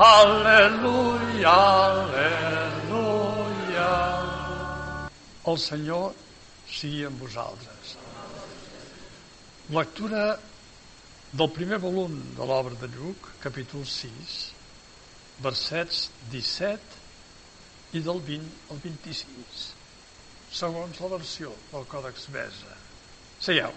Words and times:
Aleluia, 0.00 1.50
aleluia. 2.08 3.18
El 5.44 5.58
Senyor 5.60 6.14
sigui 6.64 7.02
amb 7.04 7.20
vosaltres. 7.20 7.98
Lectura 9.76 10.24
del 11.36 11.52
primer 11.52 11.82
volum 11.84 12.16
de 12.32 12.48
l'obra 12.48 12.80
de 12.80 12.88
Lluc, 12.94 13.28
capítol 13.44 13.84
6, 13.84 14.40
versets 15.44 16.08
17 16.32 16.80
i 18.00 18.00
del 18.00 18.24
20 18.24 18.72
al 18.72 18.80
26, 18.80 19.62
segons 20.64 20.96
la 21.04 21.12
versió 21.12 21.52
del 21.74 21.84
Còdex 21.92 22.32
Besa. 22.32 22.72
Seieu, 23.36 23.72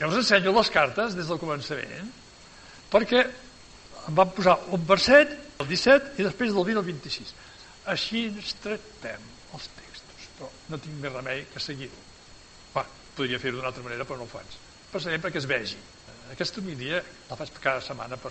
ja 0.00 0.10
us 0.10 0.24
ensenyo 0.26 0.58
les 0.58 0.74
cartes 0.74 1.14
des 1.14 1.30
del 1.30 1.38
començament, 1.38 2.10
perquè 2.90 3.28
em 4.08 4.18
van 4.18 4.34
posar 4.34 4.58
un 4.74 4.82
verset, 4.82 5.44
el 5.58 5.66
17, 5.66 6.16
i 6.18 6.26
després 6.26 6.54
del 6.54 6.66
20 6.68 6.82
al 6.82 6.86
26. 6.86 7.32
Així 7.94 8.26
ens 8.28 8.54
tractem 8.62 9.24
els 9.56 9.70
textos, 9.78 10.28
però 10.36 10.50
no 10.70 10.80
tinc 10.82 11.00
més 11.02 11.14
remei 11.14 11.46
que 11.52 11.62
seguir-ho. 11.62 12.04
Podria 13.18 13.40
fer-ho 13.42 13.58
d'una 13.58 13.72
altra 13.72 13.82
manera, 13.82 14.04
però 14.06 14.20
no 14.20 14.28
ho 14.28 14.30
faig. 14.30 14.52
Passarem 14.92 15.22
perquè 15.22 15.40
es 15.40 15.48
vegi. 15.50 15.78
Aquesta 16.30 16.60
homilia 16.62 17.00
la 17.30 17.38
faig 17.40 17.50
cada 17.58 17.82
setmana 17.82 18.14
per, 18.20 18.30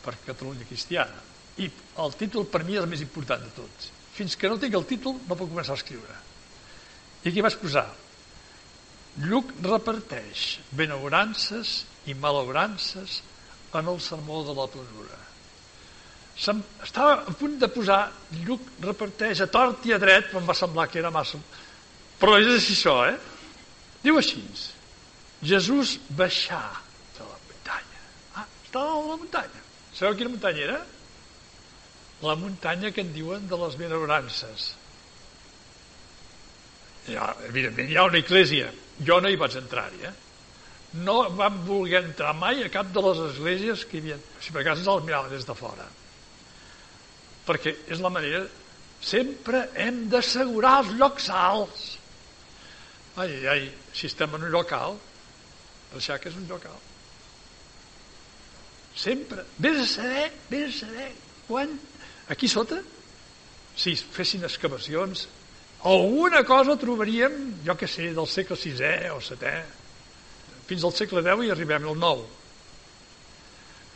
per 0.00 0.14
Catalunya 0.24 0.64
Cristiana. 0.64 1.18
I 1.60 1.68
el 2.00 2.16
títol 2.16 2.46
per 2.48 2.62
mi 2.64 2.78
és 2.78 2.80
el 2.80 2.88
més 2.88 3.02
important 3.04 3.42
de 3.44 3.52
tots. 3.52 3.90
Fins 4.14 4.38
que 4.40 4.48
no 4.48 4.56
tinc 4.62 4.78
el 4.78 4.86
títol 4.88 5.18
no 5.18 5.36
puc 5.36 5.50
començar 5.50 5.74
a 5.76 5.80
escriure. 5.82 6.16
I 7.24 7.28
aquí 7.28 7.44
vaig 7.44 7.58
posar 7.60 7.84
Lluc 9.28 9.52
reparteix 9.62 10.46
benaurances 10.74 11.84
i 12.10 12.16
malaurances 12.18 13.20
en 13.74 13.92
el 13.92 14.00
sermó 14.02 14.40
de 14.46 14.56
la 14.56 14.66
planura. 14.72 15.23
Estava 16.34 17.20
a 17.22 17.34
punt 17.38 17.58
de 17.60 17.68
posar 17.70 18.00
Lluc 18.42 18.72
reparteix 18.82 19.44
a 19.44 19.46
tort 19.46 19.84
i 19.86 19.94
a 19.94 20.00
dret, 20.02 20.32
em 20.34 20.46
va 20.46 20.56
semblar 20.58 20.88
que 20.90 20.98
era 20.98 21.12
massa... 21.14 21.38
Però 22.18 22.38
és 22.40 22.48
així 22.50 22.74
això, 22.74 22.94
eh? 23.10 23.16
Diu 24.04 24.18
així, 24.18 24.42
Jesús 25.44 25.98
baixà 26.18 26.60
de 27.16 27.26
la 27.26 27.38
muntanya. 27.46 28.02
Ah, 28.34 28.46
estava 28.64 28.96
a 28.96 29.06
la 29.10 29.18
muntanya. 29.20 29.62
Sabeu 29.94 30.16
quina 30.18 30.32
muntanya 30.32 30.66
era? 30.66 30.80
La 32.24 32.36
muntanya 32.40 32.90
que 32.94 33.04
en 33.04 33.12
diuen 33.14 33.48
de 33.50 33.58
les 33.60 33.76
benaurances. 33.78 34.68
Ja, 37.10 37.34
evidentment, 37.48 37.90
hi 37.90 37.98
ha 37.98 38.06
una 38.08 38.22
església. 38.22 38.70
Jo 39.06 39.18
no 39.20 39.30
hi 39.30 39.38
vaig 39.38 39.58
entrar-hi, 39.60 40.06
eh? 40.08 40.14
No 41.04 41.16
vam 41.34 41.58
voler 41.66 42.04
entrar 42.04 42.32
mai 42.38 42.62
a 42.62 42.70
cap 42.72 42.90
de 42.94 43.02
les 43.02 43.20
esglésies 43.30 43.84
que 43.90 43.98
hi 43.98 44.02
havia. 44.04 44.18
Si 44.40 44.54
per 44.54 44.62
cas 44.66 44.80
ens 44.80 44.90
els 44.90 45.04
mirava 45.06 45.30
des 45.32 45.46
de 45.46 45.56
fora. 45.58 45.86
Perquè 47.48 47.76
és 47.92 48.02
la 48.04 48.12
manera... 48.12 48.44
Sempre 49.04 49.66
hem 49.76 50.06
d'assegurar 50.08 50.78
els 50.80 50.94
llocs 50.96 51.26
alts. 51.28 51.82
Ai, 53.20 53.34
ai, 53.52 53.66
si 53.92 54.08
estem 54.08 54.32
en 54.32 54.46
un 54.46 54.54
lloc 54.54 54.72
alt, 54.72 55.02
el 55.92 56.00
que 56.00 56.30
és 56.30 56.38
un 56.40 56.46
lloc 56.48 56.64
alt. 56.70 56.86
Sempre. 58.96 59.44
Vés 59.58 59.82
a 59.82 59.86
saber, 59.90 60.30
vés 60.48 60.70
a 60.70 60.86
saber 60.86 61.10
quan... 61.46 61.76
Aquí 62.32 62.48
sota, 62.48 62.78
si 63.76 63.92
fessin 63.94 64.46
excavacions, 64.48 65.26
alguna 65.84 66.40
cosa 66.48 66.78
trobaríem, 66.80 67.34
jo 67.66 67.76
que 67.76 67.90
sé, 67.90 68.14
del 68.16 68.28
segle 68.30 68.56
VI 68.56 69.10
o 69.12 69.18
VII, 69.20 69.58
fins 70.64 70.86
al 70.88 70.94
segle 70.96 71.20
X 71.20 71.44
i 71.44 71.52
arribem 71.52 71.90
al 71.90 72.00
IX. 72.00 72.24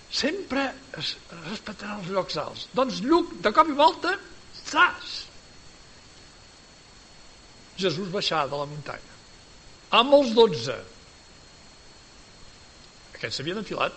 Sempre 0.08 0.64
es 0.96 1.14
respectaran 1.50 2.00
els 2.00 2.12
llocs 2.12 2.38
alts. 2.40 2.66
Doncs 2.76 3.02
Lluc, 3.04 3.34
de 3.44 3.52
cop 3.52 3.68
i 3.68 3.76
volta, 3.76 4.14
zas! 4.64 5.16
Jesús 7.78 8.08
baixar 8.10 8.46
de 8.50 8.58
la 8.58 8.66
muntanya. 8.66 9.16
Amb 9.98 10.16
els 10.18 10.32
dotze, 10.36 10.74
aquests 13.14 13.38
s'havien 13.40 13.60
enfilat. 13.60 13.94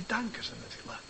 I 0.00 0.06
tant 0.08 0.30
que 0.32 0.42
s'han 0.44 0.62
enfilat. 0.64 1.06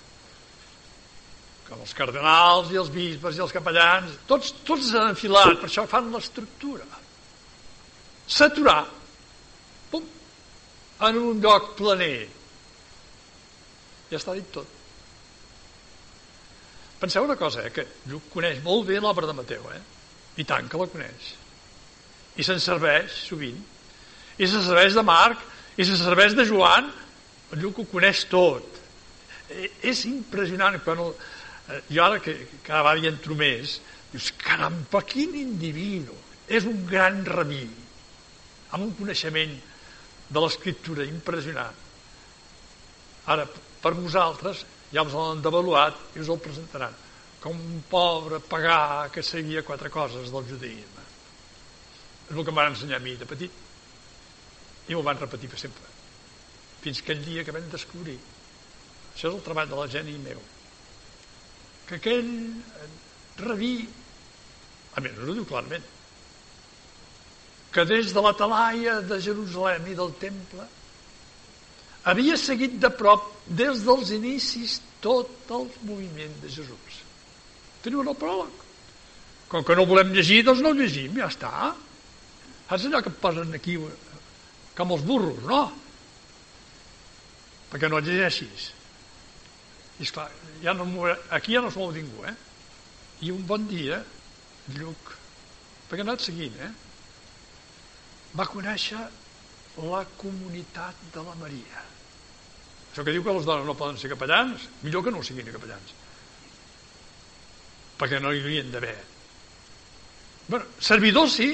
Com 1.68 1.84
els 1.84 1.94
cardenals 1.94 2.72
i 2.74 2.80
els 2.80 2.90
bisbes 2.90 3.38
i 3.38 3.44
els 3.44 3.54
capellans, 3.54 4.16
tots, 4.30 4.50
tots 4.66 4.90
s'han 4.90 5.12
enfilat, 5.12 5.54
per 5.60 5.68
això 5.68 5.86
fan 5.90 6.10
l'estructura. 6.14 6.86
S'aturar, 8.30 8.82
pum, 9.92 10.06
en 11.06 11.22
un 11.22 11.42
lloc 11.42 11.74
planer. 11.78 12.39
Ja 14.10 14.18
està 14.18 14.34
dit 14.34 14.46
tot. 14.52 14.78
Penseu 17.00 17.24
una 17.24 17.38
cosa, 17.40 17.64
eh, 17.64 17.72
que 17.72 17.86
Lluc 18.10 18.28
coneix 18.32 18.60
molt 18.64 18.86
bé 18.88 18.98
l'obra 19.00 19.26
de 19.26 19.36
Mateu, 19.36 19.64
eh? 19.72 19.80
I 20.36 20.44
tant 20.44 20.68
que 20.68 20.78
la 20.80 20.88
coneix. 20.90 21.30
I 22.36 22.44
se'n 22.44 22.60
serveix 22.60 23.14
sovint. 23.28 23.60
I 24.36 24.48
se'n 24.48 24.64
serveix 24.66 24.96
de 24.96 25.04
Marc, 25.06 25.40
i 25.80 25.84
si 25.86 25.96
serveix 25.96 26.34
de 26.36 26.44
Joan, 26.44 26.90
el 27.54 27.62
Lluc 27.62 27.78
ho 27.80 27.86
coneix 27.88 28.26
tot. 28.30 28.80
Eh, 29.48 29.70
és 29.90 30.04
impressionant 30.10 30.76
quan 30.84 31.00
el, 31.06 31.14
eh, 31.70 31.80
jo 31.88 32.04
ara 32.04 32.20
que 32.20 32.34
cada 32.66 32.82
vegada 32.84 33.00
hi 33.00 33.10
entro 33.10 33.36
més, 33.38 33.78
dius, 34.12 34.32
caramba, 34.42 35.02
quin 35.06 35.36
individu! 35.40 36.16
És 36.50 36.66
un 36.66 36.82
gran 36.86 37.22
rabí, 37.24 37.62
amb 38.74 38.82
un 38.82 38.92
coneixement 38.98 39.52
de 40.30 40.42
l'escriptura 40.42 41.06
impressionant. 41.06 41.76
Ara, 43.30 43.46
per 43.82 43.94
vosaltres, 43.96 44.64
ja 44.92 45.04
us 45.06 45.14
l'han 45.16 45.42
devaluat 45.44 46.16
i 46.16 46.22
us 46.22 46.30
el 46.32 46.40
presentaran. 46.42 46.96
Com 47.40 47.56
un 47.56 47.82
pobre 47.88 48.40
pagà 48.44 49.08
que 49.12 49.24
sabia 49.24 49.64
quatre 49.64 49.88
coses 49.92 50.32
del 50.32 50.48
judaïsme. 50.48 51.04
És 52.28 52.36
el 52.36 52.44
que 52.44 52.52
em 52.52 52.58
van 52.60 52.72
ensenyar 52.74 53.00
a 53.00 53.04
mi 53.04 53.16
de 53.16 53.28
petit. 53.28 53.54
I 54.88 54.94
m'ho 54.94 55.04
van 55.06 55.18
repetir 55.18 55.48
per 55.48 55.60
sempre. 55.62 55.86
Fins 56.84 57.00
que 57.02 57.16
el 57.16 57.24
dia 57.24 57.44
que 57.44 57.54
vam 57.54 57.70
descobrir. 57.72 58.18
Això 59.14 59.30
és 59.30 59.34
el 59.34 59.44
treball 59.46 59.70
de 59.70 59.80
la 59.80 59.88
gent 59.90 60.10
i 60.10 60.18
meu. 60.20 60.42
Que 61.88 61.96
aquell 61.98 62.30
rabí 63.40 63.74
a 64.94 65.02
més 65.02 65.16
no 65.16 65.30
ho 65.30 65.38
diu 65.38 65.46
clarament 65.46 65.86
que 67.70 67.84
des 67.86 68.12
de 68.14 68.22
la 68.24 68.32
talaia 68.34 68.98
de 69.06 69.20
Jerusalem 69.22 69.86
i 69.86 69.96
del 69.98 70.12
temple 70.18 70.66
havia 72.04 72.38
seguit 72.40 72.78
de 72.80 72.90
prop 72.94 73.28
des 73.46 73.84
dels 73.84 74.14
inicis 74.16 74.80
tot 75.04 75.52
el 75.56 75.68
moviment 75.88 76.34
de 76.40 76.48
Jesús 76.48 77.04
teniu 77.84 78.04
el 78.04 78.16
pròleg 78.16 78.66
com 79.50 79.64
que 79.66 79.76
no 79.76 79.88
volem 79.88 80.12
llegir 80.14 80.44
doncs 80.46 80.62
no 80.62 80.72
llegim, 80.76 81.16
ja 81.18 81.28
està 81.28 81.52
saps 82.70 82.86
allò 82.86 83.00
que 83.02 83.10
posen 83.10 83.54
aquí 83.56 83.74
com 84.78 84.92
els 84.94 85.02
burros, 85.02 85.40
no? 85.42 85.64
Perquè 87.70 87.88
no 87.90 87.98
llegeixis. 87.98 88.68
I 89.98 90.06
esclar, 90.06 90.28
ja 90.62 90.72
no 90.74 90.86
aquí 91.34 91.56
ja 91.56 91.62
no 91.64 91.68
es 91.68 91.76
mou 91.76 91.90
ningú, 91.92 92.22
eh? 92.30 92.36
I 93.26 93.32
un 93.34 93.42
bon 93.46 93.66
dia, 93.68 93.98
Lluc, 94.76 95.10
perquè 95.90 96.04
ha 96.04 96.06
anat 96.06 96.22
seguint, 96.22 96.54
eh? 96.62 96.70
Va 98.38 98.46
conèixer 98.46 99.02
la 99.86 100.04
comunitat 100.18 101.08
de 101.14 101.24
la 101.24 101.34
Maria. 101.40 101.84
Això 102.90 103.04
que 103.06 103.14
diu 103.14 103.24
que 103.24 103.34
les 103.36 103.46
dones 103.46 103.66
no 103.66 103.76
poden 103.78 103.98
ser 104.00 104.10
capellans, 104.12 104.66
millor 104.82 105.04
que 105.06 105.12
no 105.14 105.22
siguin 105.22 105.50
capellans. 105.52 105.94
Perquè 108.00 108.18
no 108.20 108.32
hi 108.34 108.42
havien 108.42 108.72
d'haver. 108.72 108.96
Bueno, 110.50 110.66
servidors 110.82 111.36
sí, 111.38 111.50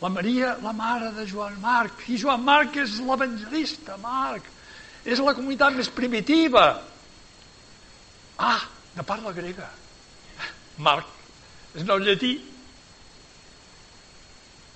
la 0.00 0.10
Maria, 0.10 0.56
la 0.62 0.72
mare 0.72 1.12
de 1.12 1.24
Joan 1.30 1.60
Marc. 1.60 2.04
I 2.10 2.18
Joan 2.20 2.42
Marc 2.44 2.76
és 2.82 2.98
l'evangelista, 3.00 3.96
Marc. 4.02 4.50
És 5.06 5.22
la 5.22 5.36
comunitat 5.38 5.76
més 5.76 5.88
primitiva. 5.88 6.66
Ah, 8.36 8.60
de 8.96 9.04
parla 9.06 9.32
grega. 9.32 9.70
Marc, 10.82 11.08
és 11.78 11.86
nom 11.88 12.02
llatí. 12.02 12.34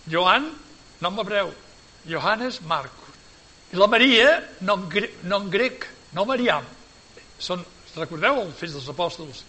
Joan, 0.09 0.49
nom 1.01 1.19
hebreu. 1.21 1.53
Johannes 2.09 2.61
Marcus. 2.61 3.11
I 3.73 3.79
la 3.79 3.87
Maria, 3.87 4.31
nom, 4.67 4.89
gre 4.91 5.13
nom 5.23 5.47
grec, 5.51 5.87
nom 6.17 6.27
Mariam. 6.27 6.67
Són, 7.39 7.63
recordeu 7.95 8.43
els 8.43 8.57
fills 8.59 8.75
dels 8.77 8.89
apòstols? 8.91 9.45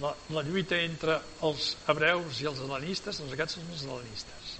La, 0.00 0.12
la 0.30 0.44
lluita 0.46 0.78
entre 0.78 1.16
els 1.46 1.72
hebreus 1.90 2.38
i 2.44 2.46
els 2.46 2.60
helenistes, 2.62 3.18
doncs 3.18 3.34
aquests 3.34 3.58
són 3.58 3.72
els 3.74 3.86
helenistes. 3.88 4.52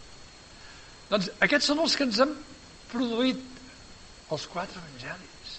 Doncs 1.11 1.31
aquests 1.47 1.71
són 1.71 1.85
els 1.85 1.95
que 1.97 2.07
ens 2.09 2.19
han 2.25 2.35
produït 2.91 3.45
els 4.35 4.47
quatre 4.51 4.83
evangelis. 4.83 5.55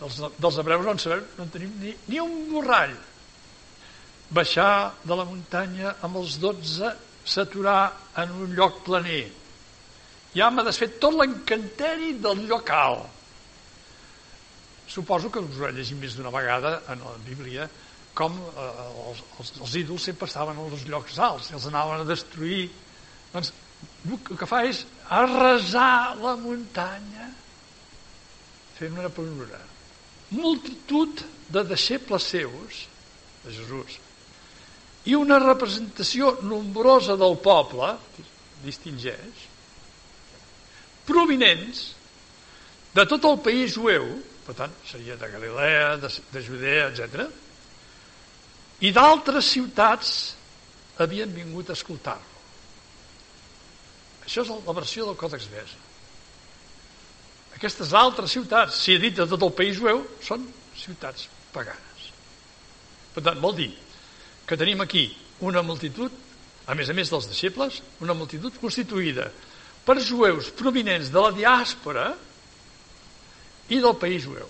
Dels, 0.00 0.20
dels 0.40 0.60
hebreus 0.60 0.86
no 0.86 0.94
en 0.96 1.02
sabem, 1.04 1.26
no 1.36 1.44
en 1.44 1.52
tenim 1.52 1.74
ni, 1.82 1.92
ni 2.08 2.20
un 2.22 2.38
borrall. 2.48 2.96
Baixar 4.34 4.94
de 5.04 5.20
la 5.20 5.28
muntanya 5.28 5.98
amb 6.04 6.16
els 6.22 6.38
dotze, 6.40 6.94
s'aturar 7.24 7.92
en 8.20 8.30
un 8.44 8.54
lloc 8.54 8.82
planer. 8.84 9.24
Ja 10.34 10.50
m'ha 10.50 10.64
desfet 10.66 10.98
tot 11.00 11.14
l'encanteri 11.16 12.14
del 12.22 12.46
lloc 12.48 12.70
alt. 12.70 13.10
suposo 14.86 15.30
que 15.30 15.40
us 15.40 15.56
ho 15.58 15.66
he 15.66 15.72
llegit 15.72 15.96
més 15.98 16.14
d'una 16.14 16.30
vegada 16.30 16.82
en 16.92 17.00
la 17.02 17.14
Bíblia, 17.24 17.64
com 18.14 18.36
eh, 18.36 18.64
els, 19.08 19.22
els, 19.40 19.52
els 19.64 19.76
ídols 19.80 20.04
sempre 20.06 20.28
estaven 20.28 20.58
als 20.60 20.84
llocs 20.86 21.18
alts, 21.18 21.50
i 21.50 21.56
els 21.58 21.66
anaven 21.66 22.04
a 22.04 22.08
destruir. 22.08 22.68
Doncs 23.32 23.50
el 24.04 24.38
que 24.38 24.46
fa 24.46 24.62
és 24.68 24.84
arrasar 25.10 26.14
la 26.20 26.36
muntanya 26.38 27.30
fent 28.76 28.94
una 28.98 29.10
planura. 29.12 29.58
Multitud 30.34 31.24
de 31.54 31.64
deixebles 31.68 32.30
seus, 32.34 32.84
de 33.44 33.52
Jesús, 33.56 33.98
i 35.04 35.16
una 35.18 35.38
representació 35.42 36.38
nombrosa 36.48 37.16
del 37.20 37.36
poble, 37.44 37.90
distingeix, 38.64 39.48
provinents 41.04 41.82
de 42.94 43.04
tot 43.10 43.26
el 43.28 43.40
país 43.44 43.74
jueu, 43.74 44.06
per 44.46 44.56
tant, 44.56 44.72
seria 44.88 45.18
de 45.20 45.28
Galilea, 45.28 45.96
de, 46.00 46.10
de 46.32 46.44
Judea, 46.44 46.88
etc. 46.88 47.26
I 48.84 48.92
d'altres 48.96 49.50
ciutats 49.52 50.14
havien 51.02 51.32
vingut 51.34 51.68
a 51.68 51.76
escoltar-lo. 51.76 52.32
Això 54.24 54.40
és 54.40 54.52
la 54.54 54.76
versió 54.76 55.04
del 55.04 55.18
Còdex 55.20 55.48
Besa. 55.52 55.80
Aquestes 57.58 57.92
altres 57.94 58.32
ciutats, 58.32 58.80
si 58.80 58.94
he 58.94 59.00
dit 59.02 59.14
de 59.18 59.26
tot 59.28 59.42
el 59.44 59.52
país 59.56 59.76
jueu, 59.76 60.00
són 60.24 60.46
ciutats 60.78 61.28
paganes. 61.52 62.08
Per 63.14 63.22
tant, 63.22 63.38
vol 63.42 63.52
dir 63.58 63.70
que 64.46 64.58
tenim 64.60 64.80
aquí 64.84 65.08
una 65.44 65.62
multitud, 65.62 66.12
a 66.66 66.74
més 66.76 66.88
a 66.88 66.96
més 66.96 67.10
dels 67.12 67.28
deixebles, 67.28 67.80
una 68.04 68.16
multitud 68.16 68.54
constituïda 68.60 69.28
per 69.84 70.00
jueus 70.00 70.50
provinents 70.56 71.10
de 71.12 71.20
la 71.20 71.32
diàspora 71.36 72.06
i 73.68 73.80
del 73.80 73.96
país 74.00 74.24
jueu, 74.24 74.48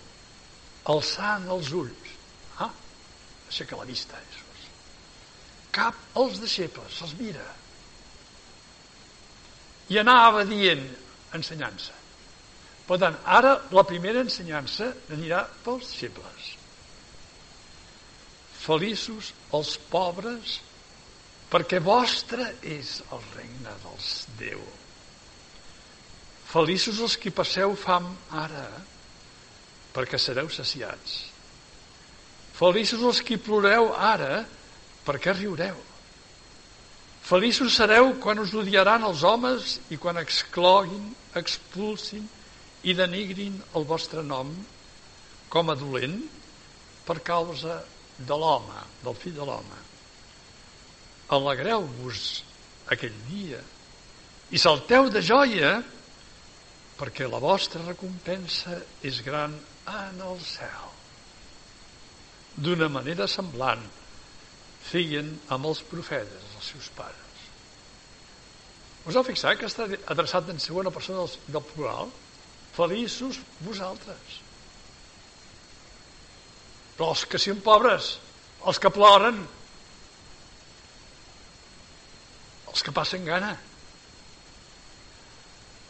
alçant 0.90 1.46
els 1.50 1.72
ulls. 1.74 2.14
Ah, 2.62 2.70
aixeca 3.48 3.78
la 3.78 3.86
vista, 3.88 4.18
Jesús. 4.30 4.68
Cap 5.74 6.18
als 6.20 6.38
deixebles, 6.42 6.98
se'ls 6.98 7.14
mira. 7.18 7.44
I 9.90 9.98
anava 10.00 10.46
dient 10.48 10.84
ensenyança. 11.34 11.94
Per 12.84 12.98
tant, 13.00 13.16
ara 13.24 13.56
la 13.72 13.84
primera 13.88 14.22
ensenyança 14.22 14.90
anirà 15.14 15.44
pels 15.64 15.88
deixebles. 15.88 16.50
Feliços 18.64 19.32
els 19.54 19.74
pobres, 19.90 20.58
perquè 21.50 21.78
vostre 21.82 22.48
és 22.66 22.98
el 23.14 23.22
regne 23.34 23.74
dels 23.84 24.10
Déu. 24.38 24.62
Feliços 26.50 27.00
els 27.02 27.16
que 27.18 27.34
passeu 27.34 27.74
fam 27.78 28.08
ara, 28.30 28.66
perquè 29.94 30.18
sereu 30.18 30.50
saciats. 30.50 31.16
Feliços 32.54 33.02
els 33.02 33.22
que 33.26 33.38
ploreu 33.42 33.90
ara, 33.94 34.44
perquè 35.06 35.34
riureu. 35.34 35.78
Feliços 37.24 37.74
sereu 37.74 38.12
quan 38.20 38.38
us 38.42 38.52
odiaran 38.54 39.06
els 39.08 39.24
homes 39.24 39.78
i 39.90 39.98
quan 39.98 40.20
excloguin, 40.20 41.08
expulsin 41.34 42.26
i 42.84 42.94
denigrin 42.94 43.56
el 43.74 43.86
vostre 43.88 44.22
nom 44.22 44.52
com 45.48 45.70
a 45.72 45.76
dolent 45.78 46.18
per 47.06 47.18
causa 47.24 47.80
de 48.18 48.36
l'home, 48.38 48.84
del 49.02 49.16
fill 49.18 49.34
de 49.36 49.46
l'home. 49.46 49.80
Alegreu-vos 51.34 52.44
aquell 52.94 53.16
dia 53.30 53.60
i 54.52 54.60
salteu 54.60 55.08
de 55.10 55.22
joia 55.24 55.78
perquè 56.98 57.26
la 57.26 57.40
vostra 57.42 57.82
recompensa 57.82 58.76
és 59.02 59.20
gran 59.26 59.56
en 59.90 60.20
el 60.22 60.40
cel. 60.46 60.92
D'una 62.54 62.88
manera 62.92 63.26
semblant 63.26 63.82
feien 64.84 65.32
amb 65.54 65.66
els 65.70 65.82
profetes, 65.88 66.50
els 66.58 66.70
seus 66.74 66.90
pares. 66.94 67.20
Us 69.04 69.16
heu 69.16 69.26
fixat 69.26 69.58
que 69.60 69.68
està 69.68 69.88
adreçat 70.12 70.48
en 70.52 70.60
segona 70.62 70.92
persona 70.94 71.24
del, 71.48 71.64
plural? 71.74 72.12
Feliços 72.76 73.40
vosaltres. 73.64 74.43
Però 76.94 77.10
els 77.14 77.24
que 77.26 77.40
són 77.42 77.62
pobres, 77.64 78.14
els 78.64 78.80
que 78.80 78.92
ploren, 78.94 79.40
els 82.70 82.82
que 82.82 82.94
passen 82.94 83.26
gana. 83.26 83.54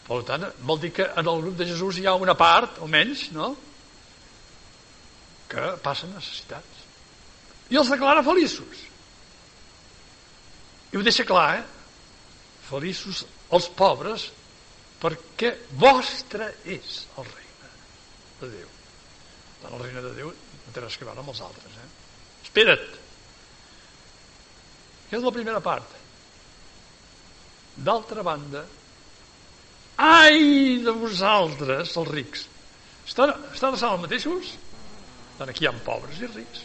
Per 0.05 0.21
tant, 0.29 0.45
vol 0.69 0.81
dir 0.81 0.93
que 0.97 1.06
en 1.17 1.29
el 1.29 1.45
grup 1.45 1.56
de 1.61 1.69
Jesús 1.69 2.01
hi 2.01 2.09
ha 2.09 2.17
una 2.21 2.37
part, 2.37 2.81
almenys, 2.85 3.31
no?, 3.37 3.55
que 5.49 5.71
passen 5.85 6.12
necessitats. 6.12 6.83
I 7.73 7.79
els 7.81 7.93
declara 7.93 8.25
feliços. 8.27 8.83
I 10.93 10.99
ho 10.99 11.05
deixa 11.05 11.25
clar, 11.29 11.61
eh? 11.61 11.65
Feliços 12.69 13.25
els 13.55 13.69
pobres 13.77 14.29
perquè 15.01 15.51
vostre 15.81 16.49
és 16.65 17.03
el 17.21 17.29
regne 17.29 17.71
de 18.41 18.51
Déu. 18.55 18.71
Tant 19.62 19.77
el 19.77 19.85
regne 19.85 20.05
de 20.05 20.12
Déu 20.17 20.33
que 20.75 21.06
veure 21.06 21.23
amb 21.23 21.31
els 21.31 21.41
altres. 21.41 21.76
Eh? 21.79 21.91
Espera't. 22.44 22.87
Aquesta 25.05 25.21
és 25.21 25.26
la 25.26 25.35
primera 25.35 25.61
part. 25.62 25.94
D'altra 27.75 28.23
banda, 28.26 28.65
ai 30.03 30.81
de 30.82 30.94
vosaltres, 30.99 31.94
els 31.97 32.11
rics. 32.11 32.47
Estan, 33.06 33.35
estan 33.53 33.75
a 33.75 33.81
sala 33.81 34.00
mateixos? 34.03 34.55
Estan 35.32 35.50
aquí 35.50 35.65
hi 35.65 35.69
ha 35.69 35.75
pobres 35.87 36.21
i 36.23 36.31
rics. 36.31 36.65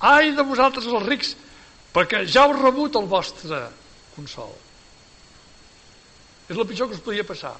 Ai 0.00 0.32
de 0.34 0.42
vosaltres, 0.46 0.86
els 0.86 1.06
rics, 1.06 1.34
perquè 1.94 2.24
ja 2.26 2.46
heu 2.46 2.54
rebut 2.56 2.96
el 2.96 3.06
vostre 3.10 3.66
consol. 4.14 4.54
És 6.48 6.56
el 6.56 6.66
pitjor 6.66 6.88
que 6.88 6.96
us 6.98 7.04
podia 7.04 7.26
passar. 7.26 7.54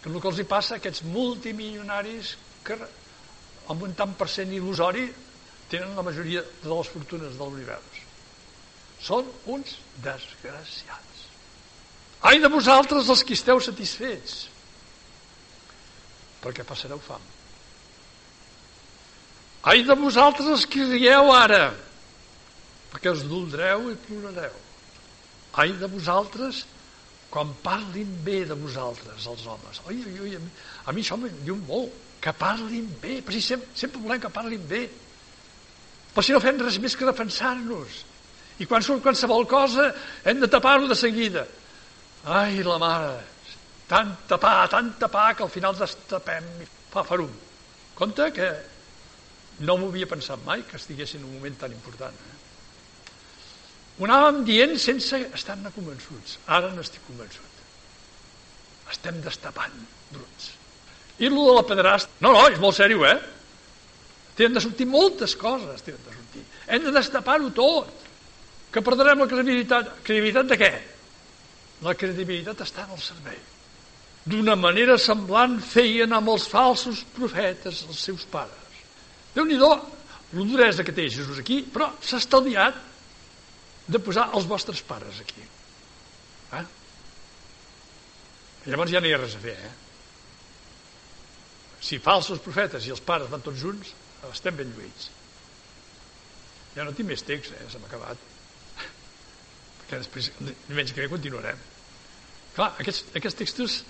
Que 0.00 0.08
el 0.10 0.18
que 0.18 0.30
els 0.30 0.40
hi 0.40 0.46
passa 0.48 0.74
a 0.74 0.80
aquests 0.80 1.04
multimilionaris 1.06 2.34
que 2.64 2.78
amb 3.70 3.82
un 3.86 3.94
tant 3.98 4.14
per 4.18 4.28
cent 4.30 4.50
il·lusori 4.52 5.06
tenen 5.70 5.94
la 5.94 6.04
majoria 6.06 6.42
de 6.42 6.70
les 6.70 6.90
fortunes 6.90 7.36
de 7.38 7.46
l'univers. 7.46 8.00
Són 9.00 9.28
uns 9.54 9.76
desgraciats. 10.04 11.26
Ai 12.26 12.40
de 12.42 12.50
vosaltres 12.52 13.08
els 13.08 13.22
que 13.24 13.36
esteu 13.38 13.62
satisfets, 13.64 14.42
perquè 16.42 16.66
passareu 16.68 17.00
fam. 17.00 17.22
Ai 19.70 19.84
de 19.86 19.96
vosaltres 19.96 20.48
els 20.48 20.66
que 20.68 20.84
rieu 20.88 21.30
ara, 21.32 21.70
perquè 22.90 23.12
us 23.14 23.24
doldreu 23.28 23.88
i 23.92 23.96
plorareu. 24.08 24.58
Ai 25.60 25.72
de 25.78 25.88
vosaltres 25.90 26.64
quan 27.30 27.52
parlin 27.62 28.10
bé 28.26 28.42
de 28.48 28.56
vosaltres, 28.58 29.26
els 29.30 29.46
homes. 29.46 29.80
Oi, 29.86 30.00
oi, 30.02 30.16
oi, 30.26 30.36
a 30.36 30.40
mi, 30.42 30.50
a 30.84 30.94
mi 30.96 31.04
això 31.04 31.18
diu 31.46 31.56
molt, 31.68 31.94
que 32.20 32.32
parlin 32.36 32.86
bé, 33.00 33.20
si 33.32 33.40
sempre, 33.40 33.68
sempre 33.74 34.00
volem 34.00 34.20
que 34.20 34.30
parlin 34.32 34.62
bé. 34.68 34.84
Però 36.12 36.24
si 36.24 36.34
no 36.34 36.42
fem 36.42 36.58
res 36.60 36.78
més 36.82 36.96
que 36.98 37.08
defensar-nos. 37.08 38.04
I 38.60 38.66
quan 38.68 38.84
surt 38.84 39.02
qualsevol 39.04 39.46
cosa 39.48 39.88
hem 40.28 40.42
de 40.42 40.48
tapar-ho 40.52 40.88
de 40.90 40.96
seguida. 40.98 41.46
Ai, 42.28 42.60
la 42.66 42.76
mare, 42.82 43.14
tant 43.88 44.12
tapar, 44.28 44.68
tant 44.68 44.92
tapar, 45.00 45.30
que 45.36 45.46
al 45.46 45.52
final 45.52 45.78
destapem 45.78 46.44
i 46.60 46.68
fa 46.92 47.06
ferum. 47.08 47.32
Compte 47.96 48.28
que 48.36 48.50
no 49.64 49.78
m'ho 49.80 49.88
havia 49.88 50.08
pensat 50.08 50.44
mai 50.44 50.64
que 50.68 50.76
estigués 50.76 51.16
en 51.16 51.24
un 51.24 51.34
moment 51.38 51.56
tan 51.64 51.72
important. 51.72 52.12
Eh? 52.12 52.38
Ho 54.00 54.06
anàvem 54.08 54.44
dient 54.44 54.76
sense 54.80 55.18
estar-ne 55.36 55.72
convençuts. 55.74 56.38
Ara 56.48 56.72
n'estic 56.76 57.04
convençut. 57.08 57.64
Estem 58.92 59.20
destapant 59.24 59.76
bruts. 60.12 60.59
I 61.20 61.28
el 61.28 61.36
de 61.36 61.54
la 61.54 61.64
pedrasta... 61.68 62.12
No, 62.24 62.32
no, 62.32 62.46
és 62.48 62.58
molt 62.62 62.76
sèrio, 62.78 63.04
eh? 63.04 63.18
Tenen 64.38 64.56
de 64.56 64.62
sortir 64.64 64.86
moltes 64.88 65.34
coses, 65.36 65.84
tenen 65.84 66.00
de 66.06 66.14
sortir. 66.14 66.44
Hem 66.66 66.86
de 66.86 66.94
destapar-ho 66.96 67.50
tot. 67.56 68.08
Que 68.72 68.82
perdrem 68.86 69.20
la 69.20 69.28
credibilitat. 69.28 69.96
Credibilitat 70.06 70.48
de 70.48 70.58
què? 70.60 70.70
La 71.84 71.96
credibilitat 71.98 72.62
està 72.64 72.86
en 72.86 72.94
el 72.96 73.02
servei. 73.04 73.38
D'una 74.30 74.54
manera 74.56 74.96
semblant 75.00 75.58
feien 75.64 76.12
amb 76.16 76.32
els 76.32 76.46
falsos 76.48 77.02
profetes 77.16 77.84
els 77.88 78.04
seus 78.08 78.24
pares. 78.30 78.80
Déu-n'hi-do, 79.34 79.70
la 80.36 80.46
duresa 80.46 80.84
que 80.86 80.94
té 80.94 81.08
Jesús 81.08 81.40
aquí, 81.40 81.62
però 81.72 81.90
s'ha 82.04 82.20
estalviat 82.20 82.76
de 83.90 84.00
posar 84.02 84.28
els 84.38 84.46
vostres 84.48 84.82
pares 84.86 85.20
aquí. 85.24 85.42
Eh? 86.56 86.64
Llavors 88.70 88.92
ja 88.92 89.00
no 89.02 89.08
hi 89.08 89.14
ha 89.16 89.20
res 89.22 89.36
a 89.36 89.42
fer, 89.42 89.56
eh? 89.56 89.72
Si 91.80 91.98
falsos 92.02 92.42
profetes 92.44 92.86
i 92.86 92.92
els 92.94 93.02
pares 93.04 93.30
van 93.32 93.42
tots 93.44 93.60
junts, 93.60 93.94
estem 94.30 94.56
ben 94.56 94.72
lluïts. 94.74 95.08
Ja 96.74 96.84
no 96.86 96.92
tinc 96.94 97.08
més 97.08 97.24
text, 97.26 97.54
eh? 97.56 97.66
Se 97.72 97.80
m'ha 97.80 97.88
acabat. 97.88 98.20
Perquè 99.80 100.02
després, 100.02 100.30
menys 100.68 100.92
que 100.94 101.08
continuarem. 101.10 101.58
Clar, 102.54 102.68
aquests, 102.82 103.08
aquests 103.16 103.38
textos 103.40 103.80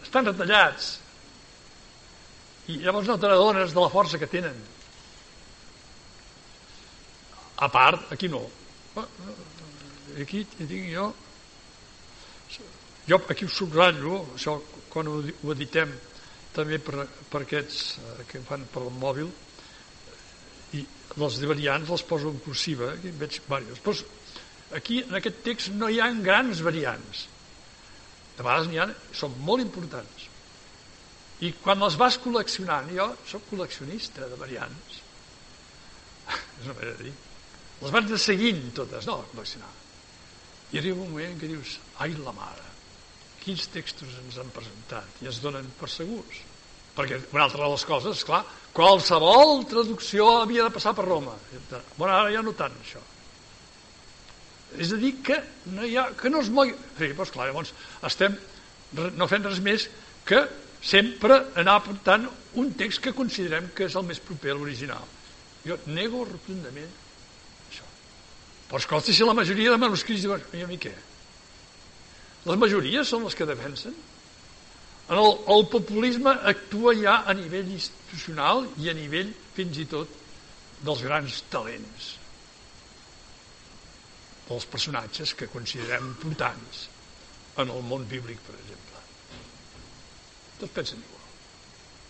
estan 0.00 0.26
retallats. 0.30 0.96
I 2.68 2.80
llavors 2.82 3.08
no 3.08 3.16
te 3.20 3.30
n'adones 3.30 3.72
de 3.76 3.84
la 3.84 3.92
força 3.92 4.20
que 4.20 4.28
tenen. 4.30 4.58
A 7.58 7.68
part, 7.72 8.12
aquí 8.14 8.28
no. 8.32 8.44
Aquí 10.18 10.44
tinc 10.58 10.92
jo... 10.92 11.08
Jo 13.08 13.16
aquí 13.32 13.46
ho 13.46 13.50
subratllo, 13.52 14.18
això 14.36 14.58
quan 14.92 15.08
ho, 15.08 15.20
ho 15.22 15.52
editem 15.54 15.94
també 16.56 16.78
per, 16.82 17.06
per 17.30 17.42
aquests 17.44 17.82
eh, 17.98 18.24
que 18.30 18.42
fan 18.46 18.64
per 18.72 18.84
el 18.86 18.94
mòbil, 19.00 19.30
i 20.76 20.84
les 21.20 21.40
variants 21.50 21.90
les 21.90 22.04
poso 22.06 22.32
en 22.32 22.40
cursiva, 22.44 22.92
aquí 22.94 23.12
veig 23.20 23.38
diverses. 23.40 23.82
Però 23.84 24.78
aquí, 24.78 25.02
en 25.04 25.18
aquest 25.18 25.42
text, 25.46 25.72
no 25.74 25.88
hi 25.88 26.00
ha 26.00 26.10
grans 26.24 26.62
variants. 26.64 27.26
De 28.36 28.44
vegades 28.44 28.68
n'hi 28.70 28.80
ha, 28.82 28.88
són 29.16 29.34
molt 29.44 29.64
importants. 29.64 30.28
I 31.44 31.52
quan 31.62 31.80
les 31.82 31.96
vas 31.98 32.18
col·leccionant, 32.22 32.90
jo 32.94 33.12
sóc 33.30 33.46
col·leccionista 33.50 34.26
de 34.30 34.38
variants, 34.40 35.02
és 36.58 36.64
una 36.66 36.74
manera 36.74 36.96
de 36.98 37.08
dir, 37.08 37.14
les 37.78 37.94
vas 37.94 38.08
de 38.10 38.18
seguint 38.18 38.64
totes, 38.74 39.06
no 39.06 39.20
col·leccionar. 39.32 39.70
I 40.74 40.80
arriba 40.80 41.00
un 41.00 41.14
moment 41.14 41.38
que 41.40 41.48
dius, 41.48 41.78
ai 42.04 42.16
la 42.18 42.34
mare, 42.36 42.66
quins 43.48 43.68
textos 43.72 44.12
ens 44.20 44.36
han 44.36 44.52
presentat 44.52 45.22
i 45.24 45.30
es 45.30 45.40
donen 45.40 45.68
per 45.80 45.88
segurs. 45.88 46.42
Perquè 46.98 47.20
una 47.32 47.46
altra 47.46 47.62
de 47.62 47.70
les 47.72 47.84
coses, 47.88 48.24
clar, 48.26 48.42
qualsevol 48.76 49.62
traducció 49.70 50.26
havia 50.42 50.66
de 50.66 50.74
passar 50.74 50.92
per 50.98 51.06
Roma. 51.06 51.36
Bueno, 51.96 52.12
ara 52.12 52.32
ja 52.34 52.42
no 52.44 52.52
tant, 52.58 52.74
això. 52.82 53.00
És 54.76 54.92
a 54.92 54.98
dir, 55.00 55.14
que 55.24 55.38
no, 55.72 55.86
hi 55.86 55.96
ha, 55.96 56.10
que 56.18 56.28
no 56.28 56.42
es 56.44 56.50
mogui... 56.52 56.74
Sí, 56.98 57.12
doncs 57.16 57.32
clar, 57.32 57.48
llavors 57.48 57.72
estem 58.04 58.36
no 59.16 59.28
fent 59.30 59.46
res 59.46 59.62
més 59.64 59.86
que 60.28 60.42
sempre 60.84 61.38
anar 61.60 61.78
apuntant 61.78 62.26
un 62.60 62.72
text 62.76 63.00
que 63.04 63.16
considerem 63.16 63.70
que 63.76 63.88
és 63.88 63.96
el 63.96 64.04
més 64.08 64.20
proper 64.20 64.52
a 64.52 64.58
l'original. 64.58 65.06
Jo 65.64 65.78
nego 65.88 66.26
rotundament 66.28 66.90
això. 67.70 67.86
Però 68.68 68.82
escolta, 68.82 69.14
si 69.14 69.24
la 69.24 69.36
majoria 69.38 69.72
de 69.72 69.80
manuscrits 69.80 70.26
diuen, 70.26 70.44
i 70.52 70.66
a 70.66 70.68
mi 70.68 70.80
què? 70.82 70.92
Les 72.48 72.56
majories 72.56 73.10
són 73.10 73.26
les 73.26 73.36
que 73.36 73.46
defensen 73.48 73.96
en 75.08 75.16
el, 75.16 75.34
el 75.54 75.66
populisme 75.72 76.32
actua 76.50 76.94
ja 76.96 77.22
a 77.28 77.34
nivell 77.36 77.68
institucional 77.72 78.66
i 78.82 78.90
a 78.90 78.96
nivell, 78.96 79.30
fins 79.56 79.80
i 79.80 79.86
tot, 79.88 80.10
dels 80.84 81.02
grans 81.04 81.38
talents, 81.52 82.08
dels 84.48 84.66
personatges 84.72 85.32
que 85.36 85.48
considerem 85.52 86.10
importants 86.12 86.84
en 87.58 87.72
el 87.72 87.80
món 87.88 88.04
bíblic, 88.08 88.40
per 88.44 88.54
exemple. 88.58 89.02
Tots 90.60 90.76
pensen 90.76 91.00
igual. 91.00 91.24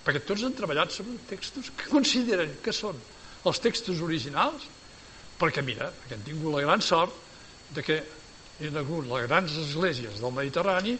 Perquè 0.05 0.25
tots 0.27 0.45
han 0.47 0.59
treballat 0.59 0.93
sobre 0.95 1.17
textos 1.31 1.71
que 1.79 1.91
consideren 1.93 2.59
que 2.65 2.75
són 2.75 2.99
els 3.49 3.63
textos 3.63 4.03
originals, 4.05 4.67
perquè, 5.39 5.63
mira, 5.63 5.93
que 6.07 6.19
han 6.19 6.27
tingut 6.27 6.55
la 6.55 6.67
gran 6.67 6.83
sort 6.83 7.15
de 7.75 7.85
que 7.87 8.03
hi 8.59 8.69
ha 8.69 8.81
hagut 8.81 9.07
les 9.07 9.27
grans 9.29 9.57
esglésies 9.63 10.21
del 10.23 10.35
Mediterrani 10.35 10.97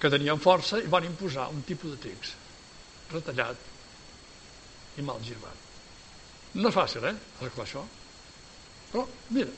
que 0.00 0.10
tenien 0.12 0.40
força 0.40 0.80
i 0.80 0.88
van 0.88 1.04
imposar 1.04 1.50
un 1.52 1.60
tipus 1.68 1.92
de 1.96 2.00
text 2.08 3.12
retallat 3.12 3.68
i 4.96 5.04
mal 5.04 5.20
girbat. 5.24 5.68
No 6.54 6.70
és 6.70 6.74
fàcil, 6.74 7.04
eh, 7.06 7.14
arreglar 7.40 7.66
això. 7.66 7.82
Però, 8.90 9.04
mira, 9.36 9.52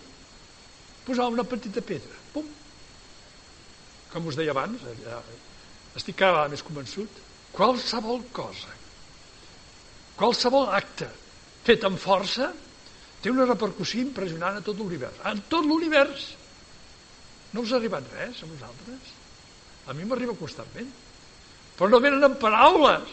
posar 1.06 1.28
una 1.32 1.44
petita 1.44 1.80
pedra, 1.80 2.18
pum, 2.32 2.48
com 4.12 4.26
us 4.28 4.36
deia 4.36 4.52
abans, 4.52 4.82
ja 5.04 5.22
estic 5.96 6.16
cada 6.16 6.32
vegada 6.32 6.52
més 6.52 6.64
convençut, 6.66 7.22
qualsevol 7.52 8.24
cosa, 8.32 8.74
qualsevol 10.16 10.68
acte 10.72 11.08
fet 11.64 11.84
amb 11.84 12.00
força 12.00 12.50
té 13.22 13.30
una 13.30 13.46
repercussió 13.46 14.02
impressionant 14.02 14.58
a 14.58 14.64
tot 14.64 14.78
l'univers. 14.78 15.20
En 15.28 15.44
tot 15.48 15.66
l'univers. 15.68 16.32
No 17.52 17.64
us 17.64 17.72
ha 17.72 17.78
arribat 17.78 18.08
res 18.14 18.42
a 18.42 18.48
vosaltres? 18.48 19.12
A 19.86 19.94
mi 19.96 20.06
m'arriba 20.08 20.36
constantment. 20.38 20.88
Però 21.76 21.88
no 21.90 22.00
venen 22.04 22.24
en 22.24 22.34
paraules, 22.40 23.12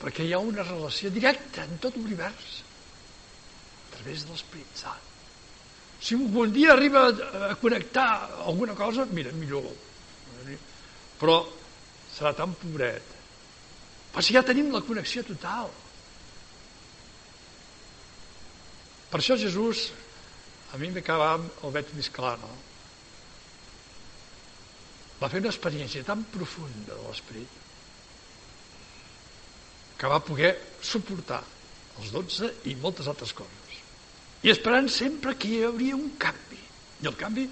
perquè 0.00 0.26
hi 0.26 0.32
ha 0.34 0.42
una 0.42 0.64
relació 0.64 1.10
directa 1.12 1.64
en 1.64 1.78
tot 1.80 1.96
l'univers 1.96 2.60
a 3.84 3.96
través 3.96 4.24
de 4.24 4.32
l'Esperit 4.32 4.80
Sant. 4.80 5.10
Si 6.04 6.16
un 6.18 6.52
dia 6.52 6.72
arriba 6.72 7.06
a 7.48 7.54
connectar 7.56 8.42
alguna 8.44 8.74
cosa, 8.74 9.06
mira, 9.06 9.32
millor. 9.32 9.70
Però 11.20 11.38
serà 12.12 12.34
tan 12.36 12.52
pobret. 12.60 13.14
Però 14.12 14.20
si 14.20 14.34
ja 14.36 14.42
tenim 14.44 14.68
la 14.74 14.82
connexió 14.84 15.24
total. 15.24 15.70
Per 19.08 19.22
això 19.22 19.38
Jesús, 19.38 19.88
a 20.74 20.78
mi 20.82 20.90
m'acaba, 20.90 21.38
el 21.38 21.72
veig 21.72 21.94
més 21.96 22.10
clar, 22.12 22.36
no? 22.42 22.52
Va 25.24 25.30
fer 25.32 25.40
una 25.40 25.52
experiència 25.52 26.04
tan 26.04 26.22
profunda 26.28 26.92
de 26.92 27.02
l'esperit 27.08 27.60
que 29.96 30.10
va 30.10 30.20
poder 30.20 30.52
suportar 30.84 31.40
els 32.00 32.10
dotze 32.12 32.50
i 32.68 32.74
moltes 32.76 33.08
altres 33.08 33.32
coses. 33.32 33.78
I 34.44 34.50
esperant 34.52 34.90
sempre 34.92 35.32
que 35.40 35.48
hi 35.48 35.62
hauria 35.64 35.96
un 35.96 36.10
canvi. 36.20 36.58
I 37.00 37.08
el 37.08 37.16
canvi 37.16 37.46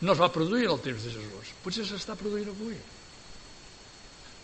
no 0.00 0.14
es 0.14 0.18
va 0.18 0.32
produir 0.34 0.66
en 0.66 0.74
el 0.74 0.80
temps 0.82 1.04
de 1.04 1.12
Jesús. 1.14 1.52
Potser 1.62 1.86
s'està 1.86 2.16
produint 2.18 2.50
avui. 2.50 2.74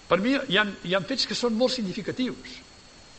Per 0.07 0.21
mi 0.21 0.37
hi 0.37 0.61
ha, 0.61 0.67
hi 0.85 0.95
ha 0.95 1.03
fets 1.09 1.27
que 1.27 1.35
són 1.39 1.57
molt 1.59 1.75
significatius. 1.75 2.61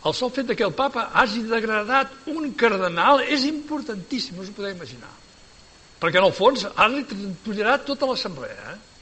El 0.06 0.13
sol 0.13 0.32
fet 0.32 0.54
que 0.54 0.63
el 0.63 0.75
papa 0.77 1.10
hagi 1.18 1.42
degradat 1.50 2.13
un 2.32 2.51
cardenal 2.54 3.24
és 3.25 3.44
importantíssim, 3.50 4.38
no 4.38 4.46
us 4.46 4.51
ho 4.54 4.56
podeu 4.56 4.75
imaginar. 4.75 5.12
Perquè 6.00 6.22
en 6.22 6.27
el 6.27 6.36
fons 6.36 6.68
ha 6.70 6.88
retollerat 6.92 7.88
tota 7.89 8.08
l'assemblea. 8.08 8.75
Eh? 8.75 8.95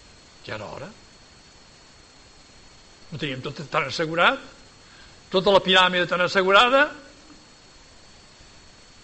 Ja 0.45 0.55
era 0.55 0.67
hora. 0.67 0.89
Ho 3.12 3.17
teníem 3.17 3.41
tot 3.45 3.62
tan 3.71 3.88
assegurat, 3.88 4.39
tota 5.31 5.53
la 5.53 5.62
piràmide 5.63 6.07
tan 6.09 6.23
assegurada, 6.25 6.88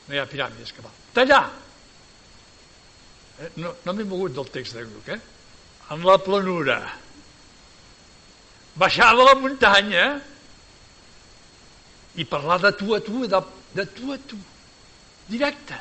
no 0.08 0.16
hi 0.16 0.20
ha 0.20 0.26
piràmides 0.30 0.74
que 0.74 0.82
val. 0.82 0.96
Tallar! 1.14 1.44
Eh? 3.40 3.52
No, 3.62 3.76
no 3.86 3.94
m'he 3.94 4.08
mogut 4.10 4.34
del 4.36 4.50
text 4.52 4.76
de 4.76 4.88
Gluck, 4.88 5.14
eh? 5.14 5.20
En 5.94 6.04
la 6.06 6.18
planura. 6.22 6.80
Baixar 8.80 9.14
de 9.18 9.26
la 9.28 9.36
muntanya 9.38 10.06
i 12.20 12.26
parlar 12.26 12.60
de 12.66 12.74
tu 12.78 12.96
a 12.96 13.00
tu, 13.06 13.24
de, 13.30 13.42
de 13.78 13.86
tu 13.96 14.12
a 14.14 14.18
tu, 14.18 14.38
directe. 15.30 15.78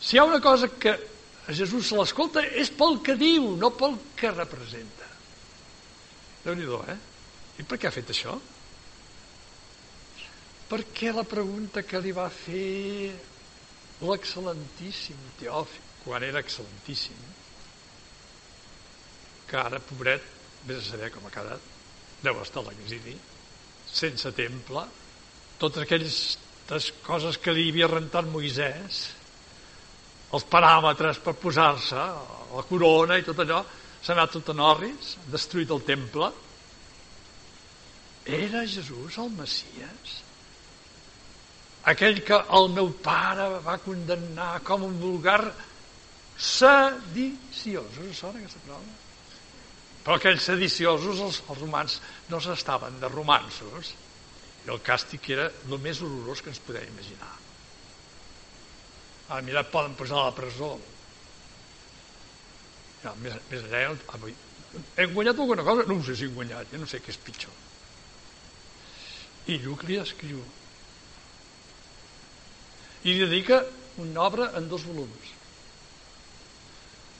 Si 0.00 0.16
hi 0.16 0.20
ha 0.20 0.26
una 0.28 0.40
cosa 0.44 0.68
que 0.68 0.96
a 1.46 1.52
Jesús 1.52 1.88
se 1.88 1.96
l'escolta 1.98 2.42
és 2.56 2.70
pel 2.72 3.00
que 3.04 3.16
diu, 3.20 3.50
no 3.60 3.70
pel 3.76 3.98
que 4.16 4.30
representa. 4.32 5.08
déu 6.44 6.54
nhi 6.56 6.64
eh? 6.92 6.98
I 7.60 7.62
per 7.62 7.78
què 7.78 7.88
ha 7.88 7.94
fet 7.94 8.10
això? 8.10 8.34
Perquè 10.68 11.12
la 11.12 11.24
pregunta 11.28 11.82
que 11.84 12.00
li 12.00 12.12
va 12.12 12.28
fer 12.32 13.12
l'excel·lentíssim 14.04 15.20
Teòfil, 15.38 15.84
quan 16.04 16.24
era 16.24 16.40
excel·lentíssim, 16.40 17.20
que 19.48 19.56
ara, 19.60 19.78
pobret, 19.80 20.24
vés 20.66 20.80
a 20.80 20.90
saber 20.90 21.10
com 21.12 21.26
ha 21.26 21.32
quedat, 21.32 21.60
deu 22.24 22.40
estar 22.42 22.64
a 22.64 22.68
l'exili, 22.70 23.14
sense 23.86 24.32
temple, 24.36 24.86
totes 25.60 25.84
aquelles 25.84 26.18
coses 27.04 27.38
que 27.38 27.52
li 27.52 27.68
havia 27.70 27.90
rentat 27.92 28.28
Moisès, 28.32 29.04
els 30.34 30.46
paràmetres 30.50 31.20
per 31.22 31.36
posar-se, 31.38 32.04
la 32.54 32.64
corona 32.68 33.18
i 33.18 33.24
tot 33.26 33.40
allò, 33.44 33.62
s'ha 34.02 34.14
anat 34.14 34.34
tot 34.36 34.50
en 34.52 34.62
orris, 34.64 35.14
destruït 35.32 35.70
el 35.74 35.84
temple. 35.86 36.30
Era 38.24 38.64
Jesús 38.66 39.18
el 39.20 39.30
Messies? 39.36 40.20
Aquell 41.92 42.22
que 42.24 42.36
el 42.58 42.70
meu 42.72 42.90
pare 43.04 43.48
va 43.64 43.76
condemnar 43.84 44.58
com 44.64 44.86
un 44.86 44.96
vulgar 45.00 45.42
sediciós. 46.40 47.98
Us 48.00 48.22
sona 48.22 48.40
aquesta 48.40 48.62
paraula? 48.64 48.94
Però 50.04 50.16
aquells 50.16 50.48
sediciosos, 50.48 51.20
els, 51.20 51.42
els 51.48 51.60
romans, 51.60 52.00
no 52.32 52.40
s'estaven 52.40 52.98
de 53.00 53.08
romansos. 53.12 53.94
I 54.64 54.72
el 54.72 54.80
càstig 54.84 55.30
era 55.36 55.50
el 55.68 55.80
més 55.80 56.00
horrorós 56.00 56.40
que 56.44 56.52
ens 56.52 56.60
podem 56.64 56.88
imaginar. 56.88 57.43
A 59.32 59.40
mi 59.40 59.54
et 59.56 59.70
poden 59.72 59.94
posar 59.96 60.18
a 60.20 60.26
la 60.28 60.34
presó. 60.36 60.74
Ja, 63.04 63.12
més, 63.20 63.36
més 63.50 63.62
enllà, 63.64 63.94
avui. 64.16 64.34
Hem 65.00 65.14
guanyat 65.14 65.38
alguna 65.38 65.64
cosa? 65.64 65.86
No 65.88 66.00
sé 66.04 66.16
si 66.18 66.26
hem 66.28 66.34
guanyat, 66.36 66.72
ja 66.72 66.80
no 66.80 66.88
sé 66.90 67.00
què 67.00 67.12
és 67.12 67.20
pitjor. 67.24 67.54
I 69.52 69.58
Lluc 69.62 69.84
li 69.88 69.98
escriu. 70.00 70.42
I 73.04 73.12
li 73.12 73.20
dedica 73.20 73.60
una 74.02 74.24
obra 74.24 74.50
en 74.58 74.68
dos 74.68 74.84
volums. 74.88 75.32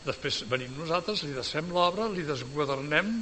Després 0.05 0.43
venim 0.51 0.73
nosaltres, 0.77 1.23
li 1.25 1.37
desfem 1.37 1.71
l'obra, 1.73 2.09
li 2.13 2.25
desguadernem, 2.29 3.15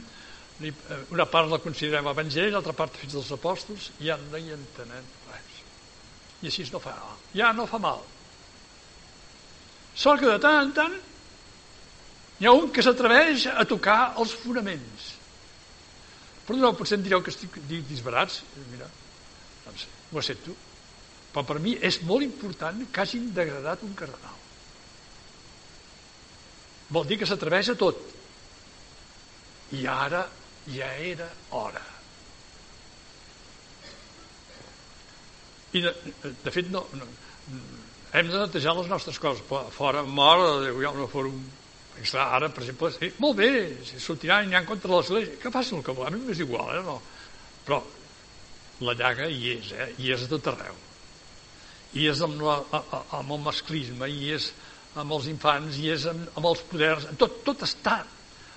una 1.14 1.26
part 1.30 1.50
la 1.50 1.58
considerem 1.62 2.08
evangeli, 2.10 2.52
l'altra 2.54 2.74
part 2.76 2.96
fins 2.98 3.14
dels 3.16 3.30
apòstols, 3.34 3.90
ja 4.02 4.16
no 4.18 4.38
hi 4.38 4.54
entenem 4.54 5.06
res. 5.30 5.60
I 6.42 6.50
així 6.50 6.66
no 6.70 6.82
fa 6.82 6.94
mal. 6.98 7.22
Ja 7.34 7.52
no 7.54 7.66
fa 7.70 7.78
mal. 7.82 8.02
Sort 9.94 10.22
que 10.22 10.28
de 10.30 10.38
tant 10.40 10.60
en 10.66 10.72
tant 10.76 10.94
hi 12.40 12.48
ha 12.48 12.52
un 12.58 12.70
que 12.74 12.82
s'atreveix 12.82 13.46
a 13.52 13.64
tocar 13.68 14.14
els 14.18 14.32
fonaments. 14.34 15.10
Perdoneu, 16.46 16.74
potser 16.74 16.98
em 16.98 17.04
direu 17.04 17.22
que 17.22 17.30
estic 17.30 17.58
disbarats. 17.70 18.40
Mira, 18.72 18.88
doncs, 19.66 19.86
ho 20.10 20.18
accepto. 20.18 20.56
Però 21.32 21.44
per 21.48 21.60
mi 21.62 21.76
és 21.78 22.00
molt 22.08 22.26
important 22.26 22.82
que 22.92 23.04
hagin 23.04 23.30
degradat 23.36 23.84
un 23.86 23.94
cardenal. 23.96 24.40
Vol 26.92 27.06
dir 27.08 27.20
que 27.20 27.28
s'atreveix 27.28 27.70
a 27.72 27.78
tot. 27.78 28.02
I 29.78 29.86
ara 29.88 30.26
ja 30.74 30.90
era 31.00 31.30
hora. 31.56 31.84
I 35.72 35.80
de, 35.80 35.94
de 36.42 36.52
fet 36.52 36.68
no, 36.74 36.82
no, 36.98 37.06
hem 38.12 38.28
de 38.28 38.38
netejar 38.38 38.74
les 38.76 38.90
nostres 38.90 39.18
coses 39.20 39.42
fora, 39.76 40.02
mort, 40.02 40.68
hi 40.68 40.86
ha 40.86 40.92
un 40.92 41.08
fòrum 41.10 41.40
extra, 42.00 42.28
ara 42.36 42.50
per 42.52 42.64
exemple 42.64 42.92
sí, 42.94 43.10
molt 43.22 43.38
bé, 43.40 43.50
si 43.88 44.00
sortiran 44.00 44.44
i 44.44 44.50
aniran 44.50 44.68
contra 44.68 44.92
l'església 44.92 45.40
que 45.40 45.52
facin 45.54 45.80
el 45.80 45.84
que 45.86 45.96
volen, 45.96 46.16
a 46.16 46.20
mi 46.20 46.30
m'és 46.30 46.40
igual 46.44 46.72
eh, 46.76 46.82
no. 46.86 46.98
però 47.66 47.82
la 48.82 48.96
llaga 48.98 49.28
hi 49.28 49.54
és 49.56 49.72
eh? 49.76 49.90
hi 49.98 50.12
és 50.14 50.24
a 50.24 50.30
tot 50.32 50.52
arreu 50.52 50.78
hi 51.96 52.08
és 52.08 52.22
amb, 52.24 52.40
la, 52.42 52.58
amb 53.18 53.36
el 53.36 53.44
masclisme 53.44 54.08
hi 54.08 54.32
és 54.36 54.48
amb 54.96 55.14
els 55.16 55.28
infants 55.32 55.78
hi 55.78 55.92
és 55.92 56.08
amb, 56.10 56.26
amb 56.36 56.50
els 56.52 56.64
poders 56.68 57.06
tot, 57.20 57.40
tot 57.46 57.64
està 57.68 58.02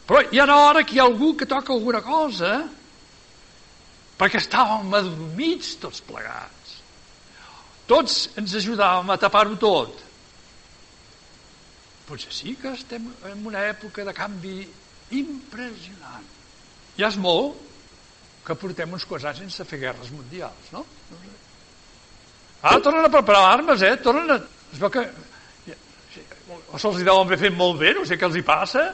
però 0.07 0.21
hi 0.29 0.39
ha 0.39 0.47
una 0.47 0.57
hora 0.67 0.83
que 0.85 0.95
hi 0.95 0.99
ha 1.01 1.07
algú 1.07 1.33
que 1.37 1.47
toca 1.49 1.73
alguna 1.73 2.01
cosa 2.05 2.57
perquè 4.19 4.39
estàvem 4.39 4.93
adormits 4.95 5.75
tots 5.81 6.03
plegats. 6.07 6.64
Tots 7.89 8.17
ens 8.39 8.55
ajudàvem 8.57 9.11
a 9.13 9.19
tapar-ho 9.21 9.57
tot. 9.61 10.01
Potser 12.05 12.33
sí 12.33 12.55
que 12.61 12.73
estem 12.73 13.05
en 13.29 13.45
una 13.45 13.63
època 13.69 14.05
de 14.05 14.13
canvi 14.13 14.59
impressionant. 15.17 16.25
Ja 16.97 17.09
és 17.11 17.17
molt 17.21 17.61
que 18.45 18.57
portem 18.57 18.93
uns 18.93 19.05
quants 19.09 19.25
anys 19.29 19.41
sense 19.43 19.65
fer 19.69 19.81
guerres 19.81 20.11
mundials, 20.13 20.69
no? 20.73 20.83
no 20.85 21.21
sé. 21.21 21.33
Ara 22.65 22.81
tornen 22.81 23.05
a 23.05 23.13
preparar 23.13 23.47
armes, 23.53 23.81
eh? 23.85 23.95
Tornen 24.01 24.35
a... 24.37 24.39
Es 24.73 24.81
veu 24.81 24.91
que... 24.93 25.05
O 26.73 26.79
se'ls 26.79 27.01
deuen 27.01 27.25
haver 27.25 27.39
fet 27.41 27.53
molt 27.57 27.79
bé, 27.81 27.93
no 27.97 28.05
sé 28.05 28.17
què 28.17 28.27
els 28.27 28.37
hi 28.37 28.43
passa. 28.45 28.85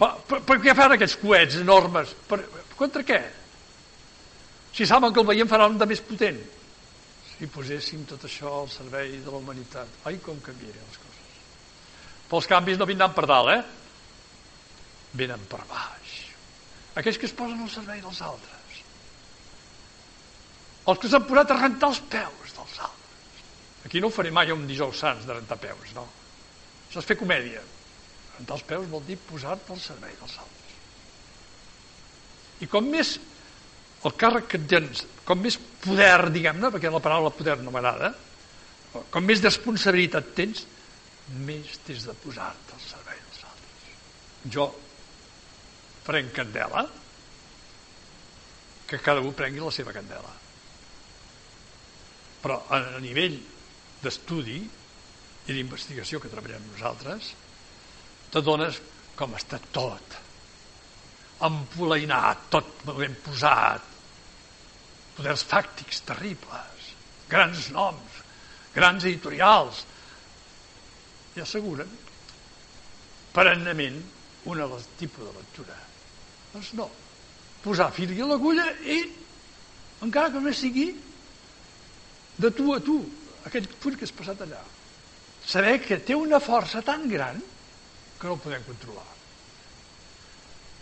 Per, 0.00 0.08
per, 0.28 0.40
per 0.48 0.56
què 0.64 0.74
fan 0.76 0.96
aquests 0.96 1.18
coets 1.20 1.60
enormes? 1.60 2.14
Per, 2.28 2.40
contra 2.76 3.04
què? 3.06 3.20
Si 4.76 4.88
saben 4.88 5.12
que 5.12 5.20
el 5.20 5.28
veiem 5.28 5.48
farà 5.50 5.68
un 5.68 5.76
de 5.80 5.88
més 5.88 6.00
potent. 6.04 6.40
Si 7.40 7.48
poséssim 7.48 8.02
tot 8.04 8.26
això 8.28 8.50
al 8.60 8.66
servei 8.68 9.14
de 9.24 9.30
la 9.32 9.38
humanitat. 9.38 9.88
Ai, 10.04 10.18
com 10.20 10.36
canviarien 10.44 10.84
les 10.84 10.98
coses. 11.00 11.38
Però 12.28 12.40
els 12.42 12.48
canvis 12.50 12.76
no 12.76 12.88
vindran 12.88 13.14
per 13.16 13.24
dalt, 13.30 13.48
eh? 13.54 13.62
Venen 15.16 15.46
per 15.48 15.62
baix. 15.70 16.18
Aquells 17.00 17.16
que 17.16 17.24
es 17.30 17.32
posen 17.38 17.62
al 17.64 17.72
servei 17.72 18.02
dels 18.04 18.20
altres. 18.26 18.82
Els 20.92 21.00
que 21.00 21.08
s'han 21.08 21.24
posat 21.30 21.54
a 21.54 21.58
rentar 21.62 21.90
els 21.94 22.02
peus 22.12 22.52
dels 22.58 22.76
altres. 22.90 23.42
Aquí 23.88 24.04
no 24.04 24.12
ho 24.12 24.14
faré 24.18 24.34
mai 24.36 24.52
un 24.52 24.68
dijous 24.68 25.00
sants 25.00 25.24
de 25.24 25.38
rentar 25.38 25.56
peus, 25.64 25.96
no. 25.96 26.04
Això 26.90 27.00
és 27.00 27.08
fer 27.08 27.16
comèdia. 27.16 27.64
Rentar 28.36 28.60
els 28.60 28.68
peus 28.68 28.92
vol 28.92 29.08
dir 29.08 29.16
posar-te 29.30 29.72
al 29.72 29.80
servei 29.80 30.12
dels 30.20 30.36
altres. 30.44 30.78
I 32.60 32.68
com 32.68 32.92
més 32.92 33.16
el 34.08 34.14
càrrec 34.16 34.46
que 34.54 34.60
tens, 34.64 35.04
com 35.28 35.42
més 35.44 35.58
poder, 35.84 36.30
diguem-ne, 36.32 36.70
perquè 36.72 36.92
la 36.92 37.02
paraula 37.04 37.32
poder 37.36 37.58
no 37.60 37.72
m'agrada, 37.74 38.14
com 39.12 39.26
més 39.26 39.42
responsabilitat 39.44 40.32
tens, 40.36 40.64
més 41.44 41.76
tens 41.86 42.06
de 42.08 42.14
posar-te 42.22 42.74
al 42.74 42.82
servei 42.82 43.20
dels 43.20 43.42
altres. 43.50 43.90
Jo 44.56 44.66
prenc 46.06 46.32
candela, 46.38 46.86
que 48.88 48.98
cada 49.04 49.22
un 49.22 49.36
prengui 49.36 49.62
la 49.62 49.74
seva 49.74 49.92
candela. 49.94 50.32
Però 52.40 52.56
a 52.72 52.80
nivell 53.04 53.36
d'estudi 54.00 54.56
i 54.64 55.52
d'investigació 55.52 56.18
que 56.22 56.32
treballem 56.32 56.64
nosaltres, 56.72 57.30
t'adones 58.32 58.80
com 59.20 59.36
està 59.36 59.60
tot 59.70 60.18
empolainat, 61.46 62.48
tot 62.52 62.82
ben 62.96 63.14
posat 63.24 63.89
poders 65.20 65.44
fàctics 65.44 66.00
terribles 66.08 66.92
grans 67.28 67.68
noms 67.76 68.20
grans 68.74 69.04
editorials 69.04 69.84
i 71.36 71.44
asseguren 71.44 71.90
perennament 73.34 74.00
un 74.50 74.62
tipus 74.98 75.26
de 75.26 75.32
lectura. 75.36 75.76
Doncs 76.54 76.72
no. 76.78 76.88
Posar 77.60 77.90
fil 77.92 78.14
i 78.16 78.24
l'agulla 78.24 78.64
i 78.88 78.98
encara 80.06 80.32
que 80.32 80.40
no 80.40 80.52
sigui 80.56 80.88
de 82.40 82.50
tu 82.56 82.72
a 82.72 82.80
tu 82.80 82.96
aquell 83.44 83.68
punt 83.82 83.98
que 84.00 84.08
has 84.08 84.16
passat 84.16 84.40
allà. 84.46 84.62
Saber 85.44 85.76
que 85.84 86.00
té 86.00 86.16
una 86.16 86.40
força 86.40 86.80
tan 86.82 87.04
gran 87.08 87.36
que 87.36 88.26
no 88.26 88.36
el 88.38 88.40
podem 88.40 88.64
controlar. 88.64 89.19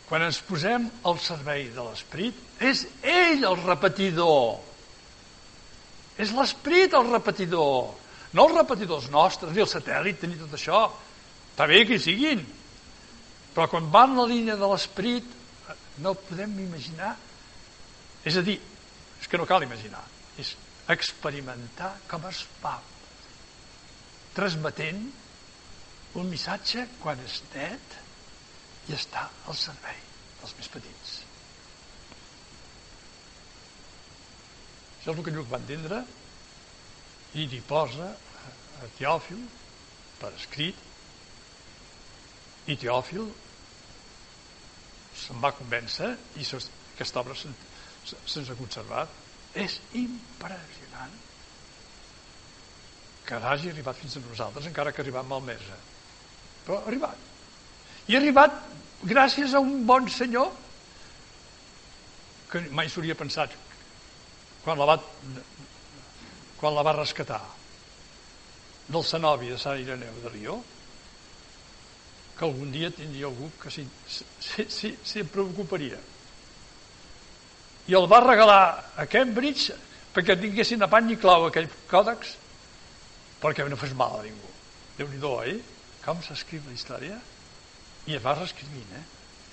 Quan 0.08 0.24
ens 0.24 0.40
posem 0.40 0.86
al 1.04 1.18
servei 1.20 1.66
de 1.74 1.84
l'esperit, 1.84 2.36
és 2.64 2.86
ell 3.04 3.44
el 3.44 3.58
repetidor. 3.60 4.56
És 6.18 6.32
l'esperit 6.34 6.96
el 6.96 7.10
repetidor, 7.12 7.92
no 8.32 8.46
els 8.48 8.56
repetidors 8.56 9.10
nostres, 9.12 9.52
ni 9.52 9.62
el 9.62 9.68
satèl·lit, 9.70 10.24
ni 10.24 10.40
tot 10.40 10.56
això. 10.56 10.86
Està 11.52 11.68
bé 11.68 11.82
que 11.84 11.98
hi 11.98 12.02
siguin, 12.02 12.40
però 13.54 13.68
quan 13.68 13.92
va 13.92 14.06
en 14.08 14.16
la 14.16 14.26
línia 14.30 14.56
de 14.56 14.66
l'esperit 14.70 15.36
no 16.02 16.14
podem 16.14 16.56
imaginar, 16.64 17.14
és 18.24 18.36
a 18.38 18.42
dir, 18.46 18.58
és 19.20 19.28
que 19.28 19.38
no 19.40 19.46
cal 19.48 19.64
imaginar, 19.66 20.04
és 20.38 20.54
experimentar 20.88 21.92
com 22.08 22.24
es 22.30 22.44
fa. 22.62 22.78
Transmetent 24.36 25.02
un 26.18 26.28
missatge 26.30 26.86
quan 27.02 27.20
és 27.26 27.42
net 27.52 27.98
i 28.88 28.94
està 28.96 29.24
al 29.46 29.57
servei 29.59 29.98
dels 30.40 30.55
més 30.59 30.70
petits. 30.72 31.16
Això 34.98 35.12
és 35.12 35.18
el 35.18 35.24
que 35.24 35.35
Lluc 35.35 35.51
va 35.53 35.61
entendre 35.61 36.01
i 37.38 37.44
li 37.51 37.61
posa 37.68 38.09
a 38.81 38.88
Teòfil 38.98 39.44
per 40.18 40.33
escrit 40.35 40.81
i 42.68 42.77
Teòfil 42.77 43.29
se'n 45.18 45.40
va 45.44 45.55
convèncer 45.57 46.11
i 46.40 46.44
aquesta 46.44 47.22
obra 47.22 47.37
se'ns 47.38 48.51
ha 48.51 48.59
conservat. 48.59 49.14
És 49.59 49.79
impressionant 49.96 51.14
que 53.24 53.38
hagi 53.51 53.70
arribat 53.70 53.96
fins 53.96 54.16
a 54.16 54.20
nosaltres 54.24 54.68
encara 54.68 54.92
que 54.92 55.03
arribat 55.05 55.27
malmesa 55.29 55.79
però 56.64 56.83
ha 56.83 56.87
arribat. 56.90 57.38
I 58.08 58.16
ha 58.16 58.20
arribat 58.22 58.54
gràcies 59.04 59.54
a 59.54 59.60
un 59.60 59.84
bon 59.86 60.08
senyor 60.10 60.48
que 62.48 62.62
mai 62.72 62.88
s'hauria 62.88 63.16
pensat 63.18 63.52
quan 64.64 64.80
la 64.80 64.88
va 64.88 64.96
quan 66.58 66.74
la 66.74 66.82
va 66.82 66.96
rescatar. 66.96 67.40
Del 68.88 69.04
cenobi 69.04 69.52
de 69.52 69.58
Sant 69.60 69.78
Ireneu 69.78 70.16
de 70.24 70.32
Lió 70.34 70.56
que 72.38 72.46
algun 72.46 72.72
dia 72.72 72.90
tindria 72.94 73.26
algú 73.28 73.50
que 73.60 73.70
s'hi 73.70 73.84
si, 74.08 74.94
si, 75.02 75.22
preocuparia. 75.26 75.98
I 77.88 77.96
el 77.98 78.06
va 78.10 78.22
regalar 78.24 78.60
a 78.96 79.06
Cambridge 79.10 79.74
perquè 80.14 80.38
tinguessin 80.40 80.82
a 80.82 80.90
pany 80.90 81.12
i 81.12 81.20
clau 81.20 81.48
aquell 81.48 81.68
còdex 81.90 82.36
perquè 83.42 83.66
no 83.68 83.78
fes 83.78 83.92
mal 83.94 84.20
a 84.20 84.22
ningú. 84.24 84.54
Déu 84.98 85.10
nhi 85.12 85.34
eh? 85.52 85.58
com 86.04 86.22
s'escriu 86.24 86.62
la 86.66 86.74
història 86.74 87.18
i 88.08 88.16
es 88.16 88.24
va 88.24 88.34
reescrivint, 88.36 88.92
eh? 88.96 89.04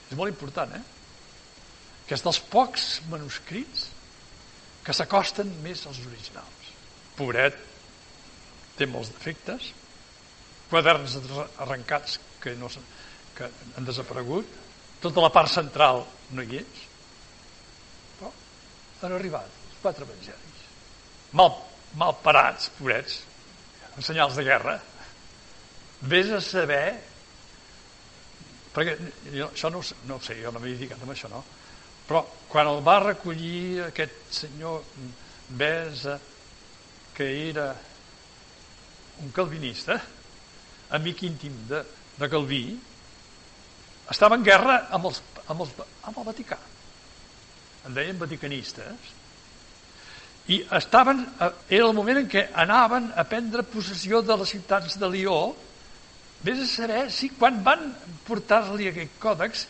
És 0.10 0.18
molt 0.18 0.32
important, 0.32 0.72
eh? 0.78 0.82
Que 2.08 2.16
és 2.18 2.24
dels 2.24 2.40
pocs 2.52 2.86
manuscrits 3.12 3.88
que 4.86 4.94
s'acosten 4.94 5.50
més 5.64 5.82
als 5.90 6.02
originals. 6.06 6.72
Pobret, 7.18 7.58
té 8.78 8.88
molts 8.90 9.12
defectes, 9.14 9.72
quaderns 10.70 11.18
arrencats 11.64 12.20
que, 12.42 12.54
no, 12.60 12.70
que 13.36 13.50
han 13.78 13.88
desaparegut, 13.88 14.50
tota 15.04 15.24
la 15.24 15.32
part 15.34 15.52
central 15.52 16.04
no 16.36 16.46
hi 16.46 16.60
és, 16.62 16.84
però 18.18 18.32
han 19.04 19.16
arribat 19.18 19.50
els 19.50 19.80
quatre 19.82 20.08
evangelis. 20.08 20.66
Mal, 21.36 21.56
mal 22.00 22.18
parats, 22.24 22.70
pobrets, 22.78 23.24
en 23.96 24.06
senyals 24.06 24.38
de 24.38 24.46
guerra, 24.46 24.80
Ves 26.02 26.30
a 26.30 26.42
saber 26.42 27.02
perquè 28.76 28.96
jo, 29.32 29.48
això 29.48 29.72
no, 29.72 29.82
no 30.10 30.18
ho 30.18 30.24
sé, 30.24 30.36
jo 30.42 30.52
no 30.52 30.60
m'he 30.60 30.74
dedicat 30.76 31.02
amb 31.02 31.14
això, 31.16 31.32
no? 31.32 31.44
Però 32.06 32.22
quan 32.52 32.68
el 32.70 32.82
va 32.86 33.00
recollir 33.02 33.86
aquest 33.88 34.26
senyor 34.44 34.84
Besa, 35.56 36.18
que 37.16 37.26
era 37.50 37.70
un 39.22 39.32
calvinista, 39.32 40.00
amic 40.98 41.24
íntim 41.24 41.54
de, 41.70 41.82
de 42.18 42.30
Calví, 42.30 42.64
estava 44.12 44.38
en 44.38 44.46
guerra 44.46 44.80
amb, 44.94 45.10
els, 45.10 45.22
amb, 45.48 45.62
els, 45.66 45.76
amb 46.04 46.18
el 46.18 46.28
Vaticà. 46.28 46.58
En 47.86 47.94
deien 47.94 48.18
vaticanistes. 48.18 49.14
I 50.50 50.60
estaven, 50.78 51.22
eh, 51.22 51.52
era 51.78 51.88
el 51.88 51.94
moment 51.98 52.20
en 52.22 52.30
què 52.30 52.48
anaven 52.54 53.12
a 53.16 53.26
prendre 53.30 53.66
possessió 53.66 54.22
de 54.26 54.38
les 54.42 54.54
ciutats 54.56 54.98
de 55.02 55.10
Lió, 55.10 55.38
vés 56.46 56.62
a 56.62 56.68
saber 56.70 57.06
si 57.14 57.32
quan 57.34 57.62
van 57.66 57.88
portar-li 58.28 58.90
aquest 58.92 59.18
còdex, 59.22 59.66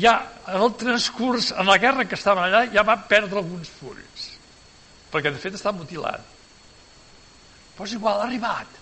ja 0.00 0.14
en 0.46 0.60
el 0.62 0.74
transcurs, 0.78 1.50
en 1.52 1.66
la 1.68 1.78
guerra 1.82 2.06
que 2.08 2.18
estaven 2.18 2.46
allà, 2.46 2.64
ja 2.72 2.84
va 2.86 2.96
perdre 3.10 3.42
alguns 3.42 3.70
fulls. 3.80 4.28
Perquè 5.10 5.32
de 5.34 5.42
fet 5.42 5.56
està 5.58 5.72
mutilat. 5.74 6.22
Però 7.74 7.88
és 7.88 7.96
igual, 7.96 8.20
ha 8.20 8.28
arribat. 8.28 8.78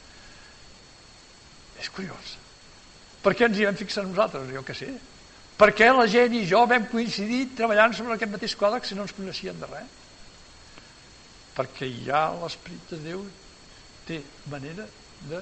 És 1.81 1.89
curiós. 1.95 2.37
Per 3.23 3.35
què 3.35 3.49
ens 3.49 3.59
hi 3.59 3.67
vam 3.67 3.79
fixar 3.79 4.05
nosaltres? 4.07 4.51
Jo 4.53 4.65
que 4.67 4.77
sé. 4.77 4.93
Per 5.59 5.73
què 5.75 5.89
la 5.91 6.07
gent 6.11 6.37
i 6.39 6.45
jo 6.47 6.61
vam 6.71 6.87
coincidir 6.91 7.49
treballant 7.59 7.97
sobre 7.97 8.15
aquest 8.15 8.31
mateix 8.31 8.55
còdex 8.59 8.91
si 8.91 8.99
no 8.99 9.07
ens 9.07 9.15
coneixien 9.17 9.59
de 9.59 9.67
res? 9.71 9.95
Perquè 11.57 11.89
ja 12.07 12.29
l'Esperit 12.39 12.93
de 12.93 12.99
Déu 13.09 13.25
té 14.07 14.21
manera 14.53 14.87
de 15.31 15.41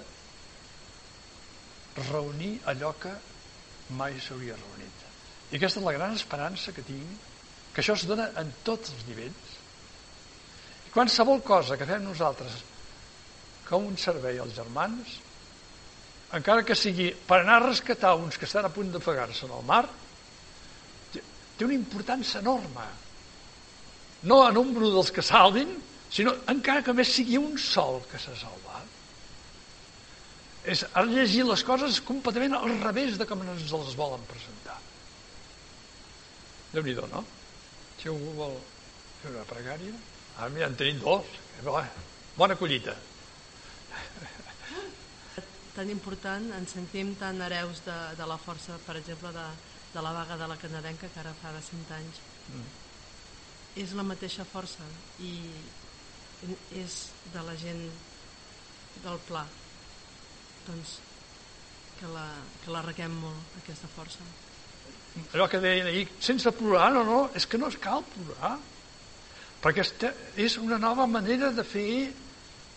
reunir 2.10 2.58
allò 2.68 2.92
que 3.00 3.12
mai 3.96 4.18
s'hauria 4.20 4.56
reunit. 4.58 5.04
I 5.52 5.58
aquesta 5.58 5.80
és 5.80 5.86
la 5.86 5.94
gran 5.96 6.16
esperança 6.16 6.74
que 6.74 6.84
tinc, 6.86 7.28
que 7.72 7.82
això 7.82 7.94
es 7.96 8.06
dona 8.08 8.30
en 8.40 8.50
tots 8.64 8.92
els 8.94 9.04
nivells. 9.08 9.52
I 10.88 10.94
qualsevol 10.94 11.42
cosa 11.46 11.76
que 11.76 11.88
fem 11.88 12.02
nosaltres 12.04 12.58
com 13.68 13.86
un 13.86 13.96
servei 13.98 14.38
als 14.38 14.54
germans, 14.56 15.18
encara 16.36 16.64
que 16.66 16.74
sigui 16.78 17.10
per 17.26 17.40
anar 17.40 17.60
a 17.60 17.66
rescatar 17.68 18.16
uns 18.18 18.38
que 18.38 18.46
estan 18.48 18.66
a 18.66 18.72
punt 18.74 18.90
d'ofegar-se 18.92 19.46
en 19.46 19.54
el 19.56 19.66
mar, 19.66 19.84
té 21.12 21.64
una 21.64 21.76
importància 21.76 22.42
enorme. 22.42 22.86
No 24.28 24.42
a 24.44 24.52
nombre 24.52 24.90
dels 24.92 25.12
que 25.14 25.24
salvin, 25.24 25.70
sinó 26.10 26.34
encara 26.50 26.82
que 26.84 26.94
més 26.96 27.12
sigui 27.14 27.38
un 27.40 27.56
sol 27.58 28.02
que 28.10 28.20
s'ha 28.20 28.34
salvat. 28.36 28.75
És 30.66 30.82
llegir 31.06 31.44
les 31.46 31.62
coses 31.64 32.00
completament 32.02 32.56
al 32.58 32.74
revés 32.82 33.18
de 33.20 33.26
com 33.28 33.42
ens 33.46 33.72
les 33.72 33.96
volen 33.98 34.22
presentar. 34.30 34.78
déu 36.72 36.82
nhi 36.82 36.94
no? 36.94 37.24
Si 38.00 38.08
algú 38.12 38.32
vol 38.36 38.58
fer 39.22 39.32
una 39.32 39.46
pregària... 39.48 39.94
Ara 40.36 40.52
ja 40.52 40.66
en 40.68 40.74
tenim 40.76 40.98
dos. 41.00 41.24
Bona 42.36 42.58
collita 42.60 42.92
tan 45.76 45.90
important, 45.92 46.48
ens 46.56 46.72
sentim 46.72 47.12
tan 47.20 47.40
hereus 47.44 47.82
de, 47.84 47.96
de 48.16 48.26
la 48.28 48.38
força, 48.40 48.78
per 48.86 48.96
exemple, 48.96 49.32
de, 49.36 49.44
de 49.92 50.04
la 50.04 50.12
vaga 50.16 50.38
de 50.40 50.48
la 50.48 50.56
canadenca, 50.56 51.10
que 51.12 51.20
ara 51.20 51.34
fa 51.42 51.52
de 51.52 51.60
100 51.66 51.92
anys. 51.98 52.20
Mm. 52.48 52.70
És 53.84 53.92
la 53.98 54.06
mateixa 54.08 54.46
força 54.48 54.86
i 55.20 55.34
és 56.80 56.96
de 57.34 57.44
la 57.44 57.56
gent 57.60 57.84
del 59.04 59.20
pla. 59.28 59.44
Doncs 60.66 60.98
que 62.00 62.08
la, 62.12 62.26
que 62.64 62.72
la 62.74 62.82
reguem 62.84 63.14
molt, 63.22 63.58
aquesta 63.62 63.88
força. 63.94 64.24
Allò 65.32 65.46
que 65.48 65.60
deien 65.62 65.88
ahir, 65.88 66.06
sense 66.20 66.52
plorar, 66.52 66.90
no, 66.92 67.04
no, 67.08 67.20
és 67.38 67.46
que 67.48 67.60
no 67.60 67.70
es 67.72 67.78
cal 67.80 68.04
plorar, 68.12 68.56
perquè 69.64 69.86
és 70.36 70.58
una 70.60 70.78
nova 70.78 71.06
manera 71.08 71.52
de 71.56 71.64
fer 71.64 71.90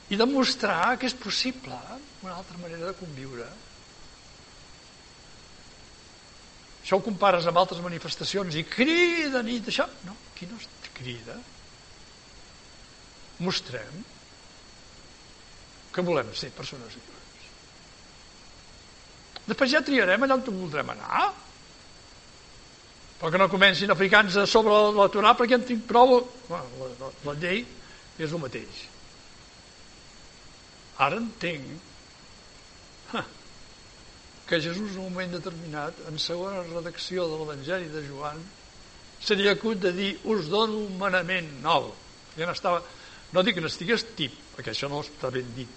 i 0.09 0.17
demostrar 0.17 0.95
que 0.97 1.09
és 1.09 1.17
possible 1.17 1.75
una 2.23 2.37
altra 2.37 2.57
manera 2.61 2.87
de 2.87 2.95
conviure. 2.97 3.47
Això 6.81 6.97
ho 6.97 7.05
compares 7.05 7.45
amb 7.45 7.59
altres 7.61 7.83
manifestacions 7.85 8.55
i 8.57 8.63
criden 8.65 9.51
i 9.51 9.59
això. 9.61 9.85
No, 10.07 10.15
aquí 10.31 10.47
no 10.49 10.57
es 10.57 10.65
crida. 10.95 11.35
Mostrem 13.45 14.01
que 15.93 16.05
volem 16.05 16.31
ser 16.33 16.49
persones 16.55 16.95
lliures. 16.95 17.28
Després 19.49 19.73
ja 19.73 19.81
triarem 19.85 20.25
allà 20.25 20.37
on 20.37 20.45
voldrem 20.45 20.91
anar. 20.93 21.29
Però 23.19 23.31
que 23.33 23.41
no 23.41 23.49
comencin 23.51 23.91
a 23.91 23.97
ficar-nos 23.99 24.37
sobre 24.49 24.75
la 24.95 25.09
Torà 25.11 25.33
perquè 25.35 25.57
en 25.57 25.65
tinc 25.67 25.83
prou. 25.89 26.21
Bueno, 26.47 26.67
la, 26.79 26.91
la, 27.01 27.11
la 27.27 27.35
llei 27.41 27.65
és 28.19 28.31
el 28.31 28.39
mateix. 28.39 28.85
Ara 30.99 31.19
entenc 31.19 33.15
ha, 33.15 33.23
que 34.47 34.61
Jesús 34.61 34.93
en 34.93 35.01
un 35.01 35.09
moment 35.09 35.35
determinat, 35.35 35.99
en 36.09 36.19
segona 36.21 36.63
redacció 36.67 37.27
de 37.29 37.39
l'Evangeli 37.39 37.91
de 37.93 38.03
Joan, 38.07 38.41
seria 39.23 39.55
acut 39.55 39.81
de 39.83 39.91
dir 39.95 40.11
us 40.31 40.47
dono 40.51 40.83
un 40.85 40.97
manament 40.99 41.49
nou. 41.63 41.91
Ja 42.37 42.51
estava, 42.51 42.83
no 43.35 43.43
dic 43.43 43.57
que 43.57 43.63
n'estigués 43.63 44.05
tip, 44.17 44.35
perquè 44.55 44.73
això 44.73 44.89
no 44.91 45.01
està 45.03 45.31
ben 45.33 45.47
dit, 45.55 45.71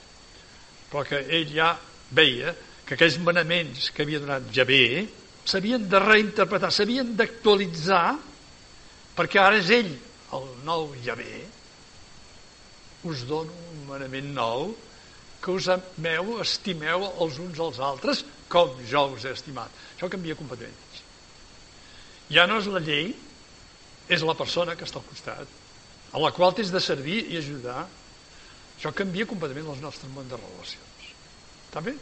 però 0.91 1.03
que 1.09 1.23
ell 1.27 1.51
ja 1.55 1.73
veia 2.15 2.55
que 2.93 2.99
aquells 2.99 3.17
manaments 3.25 3.87
que 3.97 4.05
havia 4.05 4.21
donat 4.21 4.51
Javé 4.53 5.07
s'havien 5.49 5.87
de 5.89 6.01
reinterpretar, 6.03 6.69
s'havien 6.69 7.15
d'actualitzar, 7.17 8.19
perquè 9.17 9.41
ara 9.41 9.57
és 9.63 9.71
ell 9.73 9.89
el 10.37 10.45
nou 10.67 10.91
Javé. 11.01 11.41
Us 13.09 13.25
dono 13.25 13.57
un 13.73 13.81
manament 13.89 14.29
nou 14.37 14.75
que 15.41 15.57
us 15.57 15.71
ameu, 15.73 16.37
estimeu 16.45 17.09
els 17.25 17.41
uns 17.41 17.65
als 17.65 17.81
altres 17.81 18.23
com 18.53 18.77
jo 18.85 19.07
us 19.17 19.25
he 19.25 19.33
estimat. 19.33 19.73
Això 19.97 20.13
canvia 20.13 20.37
completament. 20.37 21.01
Ja 22.29 22.45
no 22.47 22.61
és 22.61 22.69
la 22.69 22.85
llei, 22.85 23.15
és 24.13 24.21
la 24.21 24.37
persona 24.37 24.77
que 24.77 24.85
està 24.85 25.01
al 25.01 25.09
costat, 25.09 25.59
a 26.13 26.21
la 26.21 26.37
qual 26.37 26.53
tens 26.53 26.69
de 26.69 26.81
servir 26.93 27.23
i 27.33 27.41
ajudar. 27.41 27.89
Això 28.77 28.93
canvia 28.93 29.25
completament 29.25 29.73
el 29.73 29.81
nostre 29.81 30.13
món 30.13 30.29
de 30.29 30.37
relacions. 30.37 31.13
Està 31.71 31.89
bé? 31.89 31.97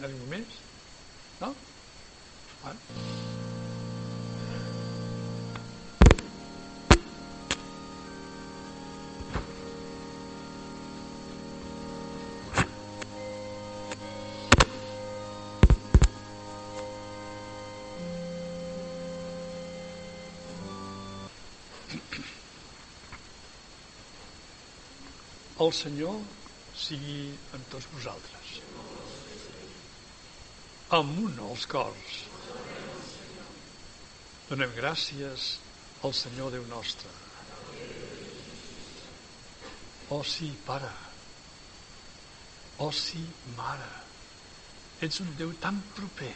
Ha 0.00 0.08
ningú 0.08 0.26
més? 0.30 0.54
No? 1.40 1.52
Bueno. 2.62 2.80
El 25.62 25.70
Senyor 25.78 26.16
sigui 26.74 27.18
amb 27.54 27.68
tots 27.70 27.86
vosaltres. 27.92 28.56
Amunt 30.92 31.38
els 31.40 31.62
cors. 31.72 32.16
Donem 34.50 34.74
gràcies 34.76 35.46
al 36.04 36.12
Senyor 36.12 36.50
Déu 36.52 36.66
nostre. 36.68 37.08
Oh 40.12 40.20
sí, 40.28 40.50
Pare. 40.66 40.90
Oh 42.84 42.90
sí, 42.92 43.22
Mare. 43.56 43.88
Ets 45.00 45.22
un 45.24 45.32
Déu 45.38 45.54
tan 45.62 45.80
proper. 45.96 46.34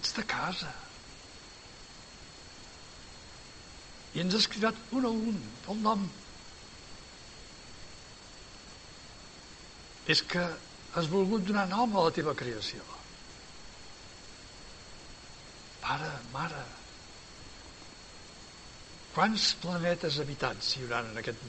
Ets 0.00 0.16
de 0.16 0.24
casa. 0.32 0.72
I 4.16 4.24
ens 4.24 4.40
has 4.40 4.48
cridat 4.48 4.80
un 4.96 5.04
a 5.04 5.12
un 5.12 5.36
pel 5.66 5.84
nom 5.84 6.08
és 10.12 10.24
que 10.32 10.42
has 10.96 11.08
volgut 11.12 11.44
donar 11.46 11.68
nom 11.68 11.94
a 11.96 12.08
la 12.08 12.16
teva 12.16 12.34
creació. 12.36 13.01
Pare, 15.82 16.10
mare, 16.30 16.62
quants 19.14 19.48
planetes 19.62 20.20
habitats 20.22 20.76
hi 20.76 20.84
haurà 20.84 21.00
en 21.08 21.18
aquest 21.20 21.42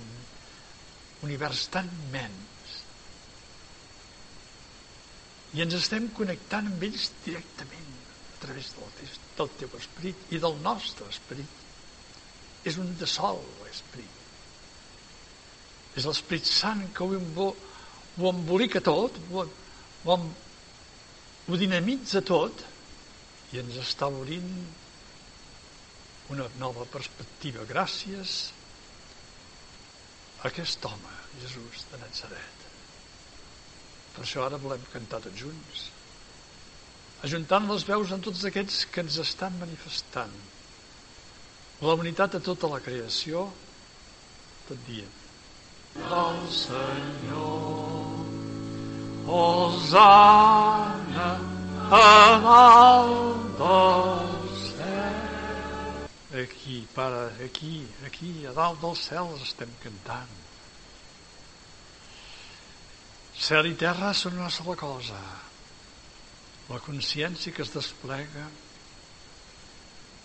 univers 1.28 1.68
tan 1.76 1.92
immens? 2.08 2.74
I 5.54 5.62
ens 5.66 5.78
estem 5.78 6.10
connectant 6.18 6.72
amb 6.72 6.88
ells 6.90 7.12
directament 7.28 7.94
a 8.10 8.42
través 8.42 8.74
del, 8.74 9.14
del 9.38 9.54
teu 9.62 9.78
esperit 9.78 10.34
i 10.34 10.42
del 10.42 10.58
nostre 10.66 11.08
esperit. 11.14 11.62
És 12.66 12.82
un 12.82 12.90
de 12.98 13.08
sol, 13.08 13.38
l'esperit. 13.62 14.20
És 15.94 16.08
l'Esperit 16.10 16.50
Sant 16.50 16.88
que 16.96 17.06
ho 17.06 17.50
ho 18.18 18.30
embolica 18.30 18.82
tot, 18.82 19.20
ho, 19.30 19.46
ho, 20.10 20.18
ho 21.48 21.60
dinamitza 21.60 22.22
tot 22.26 22.64
i 23.54 23.62
ens 23.62 23.78
està 23.78 24.10
obrint 24.10 24.50
una 26.34 26.48
nova 26.58 26.88
perspectiva 26.90 27.66
gràcies 27.70 28.50
a 30.42 30.50
aquest 30.50 30.86
home, 30.90 31.14
Jesús 31.42 31.86
de 31.92 32.00
Nazaret. 32.02 32.66
Per 34.16 34.26
això 34.26 34.46
ara 34.46 34.60
volem 34.62 34.82
cantar 34.94 35.22
tots 35.24 35.46
junts, 35.46 35.86
ajuntant 37.24 37.70
les 37.70 37.86
veus 37.88 38.12
en 38.12 38.26
tots 38.26 38.44
aquests 38.50 38.84
que 38.92 39.06
ens 39.06 39.20
estan 39.22 39.56
manifestant 39.62 40.34
la 41.84 41.96
unitat 42.00 42.38
de 42.38 42.42
tota 42.44 42.70
la 42.72 42.82
creació, 42.84 43.48
tot 44.68 44.88
dient 44.90 45.22
del 45.94 46.40
Senyor. 46.50 48.02
Osana 49.34 51.53
a 51.92 52.40
dalt 52.40 53.58
del 53.60 54.58
cel. 54.78 56.44
Aquí, 56.44 56.88
pare, 56.94 57.32
aquí, 57.46 57.88
aquí, 58.06 58.46
a 58.46 58.54
dalt 58.54 58.82
dels 58.82 59.04
cels 59.10 59.42
estem 59.44 59.72
cantant. 59.84 60.36
Cel 63.34 63.68
i 63.68 63.76
terra 63.76 64.14
són 64.14 64.40
una 64.40 64.52
sola 64.54 64.76
cosa. 64.80 65.20
La 66.70 66.80
consciència 66.80 67.52
que 67.54 67.66
es 67.66 67.74
desplega 67.74 68.48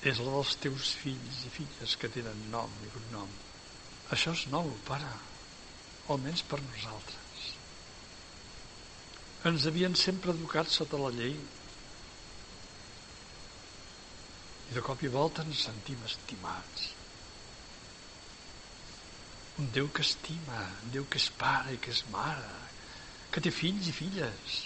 és 0.06 0.20
la 0.22 0.30
dels 0.30 0.54
teus 0.62 0.92
fills 1.00 1.44
i 1.48 1.50
filles 1.50 1.96
que 1.98 2.12
tenen 2.14 2.44
nom 2.52 2.70
i 2.86 2.92
cognom. 2.94 3.32
Això 4.14 4.32
és 4.36 4.46
nou, 4.52 4.70
pare 4.86 5.10
almenys 6.08 6.44
per 6.48 6.60
nosaltres. 6.62 7.27
Ens 9.46 9.68
havien 9.70 9.94
sempre 9.94 10.32
educat 10.34 10.66
sota 10.66 10.98
la 10.98 11.12
llei 11.14 11.36
i 14.68 14.74
de 14.74 14.82
cop 14.82 15.04
i 15.06 15.10
volta 15.14 15.44
ens 15.46 15.62
sentim 15.68 16.02
estimats. 16.08 16.88
Un 19.62 19.70
Déu 19.74 19.88
que 19.94 20.02
estima, 20.02 20.58
un 20.82 20.90
Déu 20.94 21.06
que 21.10 21.22
és 21.22 21.28
pare 21.38 21.76
i 21.76 21.78
que 21.82 21.94
és 21.94 22.02
mare, 22.10 22.50
que 23.30 23.42
té 23.44 23.54
fills 23.54 23.88
i 23.90 23.94
filles. 23.94 24.58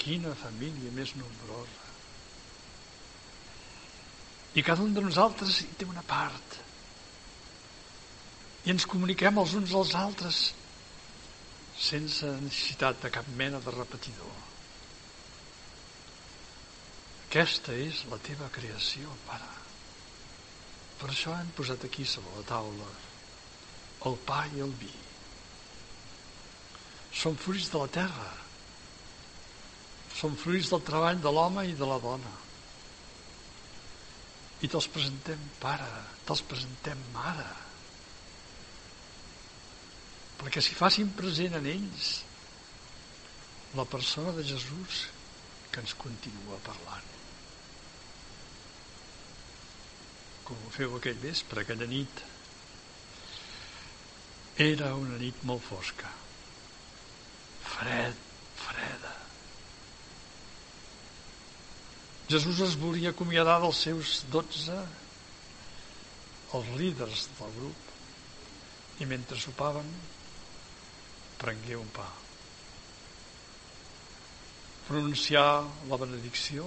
Quina 0.00 0.36
família 0.36 0.92
més 0.92 1.16
nombrosa. 1.16 1.88
I 4.52 4.62
cada 4.66 4.84
un 4.84 4.92
de 4.92 5.02
nosaltres 5.04 5.62
hi 5.64 5.72
té 5.80 5.88
una 5.88 6.04
part 6.04 6.60
i 8.66 8.72
ens 8.74 8.84
comuniquem 8.84 9.38
els 9.40 9.54
uns 9.56 9.72
als 9.76 9.94
altres 9.96 10.40
sense 11.80 12.28
necessitat 12.44 13.00
de 13.02 13.10
cap 13.12 13.28
mena 13.36 13.60
de 13.64 13.72
repetidor. 13.72 14.32
Aquesta 17.30 17.76
és 17.78 18.02
la 18.10 18.18
teva 18.26 18.50
creació, 18.52 19.12
pare. 19.28 19.48
Per 21.00 21.08
això 21.08 21.32
hem 21.38 21.54
posat 21.56 21.86
aquí 21.86 22.04
sobre 22.04 22.34
la 22.36 22.44
taula 22.48 22.90
el 24.08 24.16
pa 24.24 24.42
i 24.56 24.62
el 24.64 24.70
vi. 24.80 24.92
Són 27.20 27.36
fruits 27.36 27.68
de 27.72 27.80
la 27.82 27.88
terra. 27.92 28.28
Són 30.16 30.36
fruits 30.40 30.70
del 30.72 30.84
treball 30.86 31.20
de 31.20 31.32
l'home 31.32 31.66
i 31.68 31.74
de 31.76 31.88
la 31.88 31.98
dona. 32.00 32.32
I 34.60 34.68
te'ls 34.68 34.88
presentem 34.92 35.42
pare, 35.60 35.88
te'ls 36.28 36.44
presentem 36.48 37.00
mare 37.16 37.48
perquè 40.40 40.62
s'hi 40.64 40.76
facin 40.76 41.10
present 41.16 41.58
en 41.58 41.66
ells 41.68 42.10
la 43.76 43.84
persona 43.84 44.32
de 44.32 44.44
Jesús 44.46 45.04
que 45.70 45.82
ens 45.84 45.92
continua 45.94 46.58
parlant. 46.64 47.10
Com 50.48 50.64
ho 50.66 50.72
feu 50.74 50.96
aquell 50.96 51.20
vespre, 51.22 51.62
aquella 51.62 51.86
nit. 51.86 52.24
Era 54.64 54.94
una 54.98 55.20
nit 55.20 55.44
molt 55.46 55.62
fosca. 55.62 56.10
Fred, 57.76 58.16
freda. 58.64 59.12
Jesús 62.32 62.64
es 62.66 62.74
volia 62.80 63.12
acomiadar 63.14 63.60
dels 63.62 63.84
seus 63.86 64.20
dotze, 64.32 64.80
els 66.58 66.72
líders 66.80 67.28
del 67.38 67.54
grup, 67.60 67.86
i 69.00 69.06
mentre 69.06 69.38
sopaven 69.38 69.86
prengué 71.40 71.78
un 71.80 71.88
pa. 71.94 72.08
Pronunciar 74.88 75.64
la 75.88 75.98
benedicció, 76.00 76.66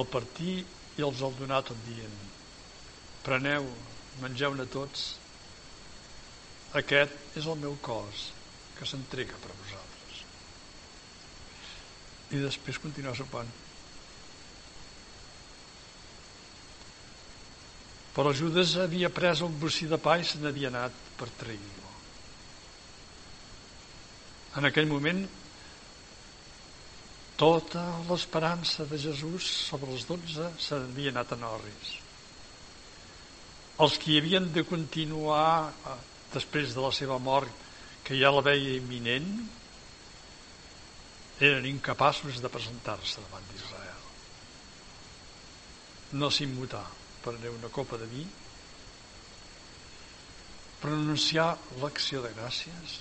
el 0.00 0.06
partir 0.10 0.60
i 0.98 1.06
els 1.06 1.22
el 1.26 1.34
donar 1.38 1.62
tot 1.66 1.78
dient 1.86 2.18
preneu, 3.24 3.66
mengeu-ne 4.20 4.66
tots, 4.72 5.06
aquest 6.80 7.36
és 7.38 7.48
el 7.50 7.58
meu 7.60 7.76
cos 7.84 8.30
que 8.78 8.86
s'entrega 8.88 9.36
per 9.42 9.50
vosaltres. 9.52 10.22
I 12.30 12.44
després 12.44 12.80
continuar 12.82 13.16
sopant. 13.18 13.50
Però 18.14 18.32
Judes 18.34 18.74
havia 18.82 19.10
pres 19.14 19.42
un 19.46 19.54
bocí 19.60 19.86
de 19.90 19.98
pa 20.00 20.18
i 20.18 20.26
se 20.26 20.40
n'havia 20.42 20.72
anat 20.72 20.96
per 21.18 21.30
trair-lo. 21.42 21.79
En 24.58 24.66
aquell 24.66 24.88
moment, 24.90 25.22
tota 27.40 27.84
l'esperança 28.08 28.84
de 28.90 28.98
Jesús 28.98 29.46
sobre 29.70 29.92
els 29.94 30.06
dotze 30.08 30.50
s'havia 30.60 31.12
anat 31.14 31.32
a 31.32 31.38
Norris. 31.40 31.92
Els 33.80 33.96
que 34.02 34.18
havien 34.18 34.50
de 34.52 34.64
continuar 34.68 35.70
eh, 35.70 35.94
després 36.34 36.74
de 36.74 36.82
la 36.84 36.90
seva 36.92 37.16
mort, 37.22 37.52
que 38.04 38.18
ja 38.18 38.32
la 38.34 38.42
veia 38.44 38.74
imminent, 38.76 39.30
eren 41.40 41.68
incapaços 41.70 42.42
de 42.42 42.50
presentar-se 42.52 43.22
davant 43.24 43.46
d'Israel. 43.48 44.04
No 46.20 46.28
s'immutar 46.28 46.84
anar 47.30 47.52
una 47.54 47.68
copa 47.72 47.96
de 48.00 48.08
vi, 48.10 48.26
pronunciar 50.80 51.54
l'acció 51.80 52.20
de 52.24 52.32
gràcies, 52.36 53.00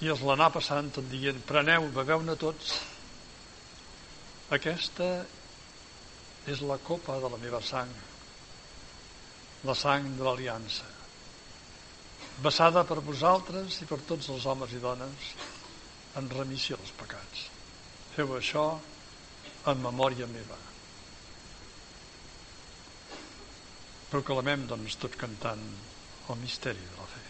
i 0.00 0.08
els 0.08 0.22
l'anar 0.24 0.48
passant 0.54 0.88
tot 0.96 1.08
dient 1.12 1.42
preneu, 1.48 1.90
beveu-ne 1.92 2.36
tots. 2.40 2.72
Aquesta 4.56 5.10
és 6.48 6.62
la 6.64 6.78
copa 6.80 7.18
de 7.20 7.28
la 7.28 7.38
meva 7.40 7.60
sang 7.60 7.92
la 9.68 9.76
sang 9.76 10.06
de 10.16 10.24
l'aliança 10.24 10.86
basada 12.40 12.86
per 12.88 13.02
vosaltres 13.04 13.82
i 13.84 13.88
per 13.88 14.00
tots 14.08 14.30
els 14.32 14.46
homes 14.48 14.72
i 14.72 14.80
dones 14.80 15.26
en 16.16 16.30
remissió 16.32 16.78
dels 16.80 16.94
pecats. 16.96 17.42
Feu 18.14 18.32
això 18.36 18.64
en 19.70 19.82
memòria 19.84 20.28
meva. 20.30 20.56
Proclamem 24.10 24.64
doncs 24.72 24.96
tot 25.04 25.20
cantant 25.20 25.68
el 26.32 26.40
misteri 26.40 26.88
de 26.88 26.96
la 26.96 27.10
fe 27.12 27.29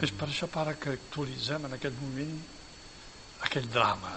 és 0.00 0.12
per 0.16 0.28
això, 0.30 0.48
pare, 0.48 0.76
que 0.80 0.94
actualitzem 0.96 1.66
en 1.68 1.76
aquest 1.76 1.96
moment 2.00 2.32
aquell 3.46 3.68
drama. 3.72 4.14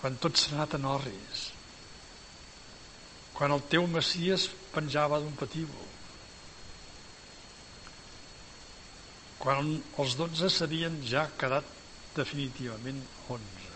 Quan 0.00 0.18
tot 0.20 0.36
s'ha 0.36 0.56
anat 0.56 0.76
en 0.76 0.88
orris. 0.90 1.46
Quan 3.32 3.54
el 3.56 3.64
teu 3.72 3.86
Messies 3.88 4.48
penjava 4.74 5.20
d'un 5.22 5.36
patíbul. 5.40 5.88
Quan 9.42 9.72
els 10.02 10.16
dotze 10.18 10.50
s'havien 10.52 11.00
ja 11.08 11.24
quedat 11.38 11.68
definitivament 12.16 13.00
onze. 13.32 13.70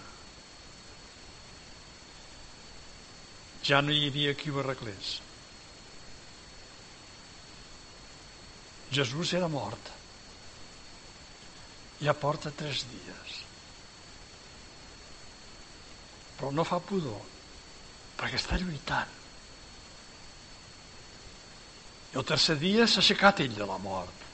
Ja 3.66 3.81
no 3.83 3.94
hi 3.94 4.07
havia 4.11 4.37
qui 4.38 4.52
ho 4.52 4.61
arreglés. 4.62 5.16
Jesús 8.96 9.32
era 9.37 9.48
mort. 9.48 9.92
Ja 12.00 12.14
porta 12.16 12.52
tres 12.52 12.85
dies. 12.88 13.37
Però 16.37 16.52
no 16.52 16.64
fa 16.68 16.80
pudor, 16.80 17.20
perquè 18.16 18.40
està 18.40 18.59
lluitant. 18.61 19.12
I 22.12 22.20
el 22.20 22.24
tercer 22.28 22.56
dia 22.61 22.88
s'ha 22.88 23.02
aixecat 23.04 23.44
ell 23.44 23.56
de 23.56 23.68
la 23.68 23.78
mort. 23.80 24.24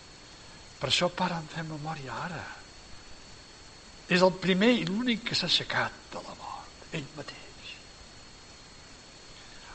Per 0.79 0.91
això, 0.91 1.09
pare, 1.15 1.39
en 1.39 1.51
fem 1.51 1.71
memòria 1.71 2.19
ara. 2.27 2.43
És 4.11 4.23
el 4.23 4.35
primer 4.43 4.73
i 4.79 4.87
l'únic 4.87 5.29
que 5.29 5.39
s'ha 5.39 5.51
aixecat 5.51 5.95
de 6.15 6.23
la 6.23 6.35
mort, 6.39 6.87
ell 6.95 7.07
mateix. 7.19 7.75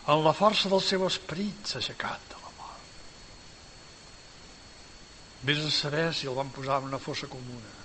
En 0.08 0.24
la 0.24 0.36
força 0.36 0.72
del 0.72 0.84
seu 0.84 1.08
esperit 1.08 1.72
s'ha 1.72 1.80
aixecat 1.82 2.28
de 2.32 2.38
Vés 5.46 5.60
a 5.62 5.72
saber 5.72 6.08
si 6.16 6.28
el 6.28 6.38
van 6.38 6.50
posar 6.50 6.80
en 6.82 6.90
una 6.90 7.02
fossa 7.02 7.30
comuna. 7.30 7.76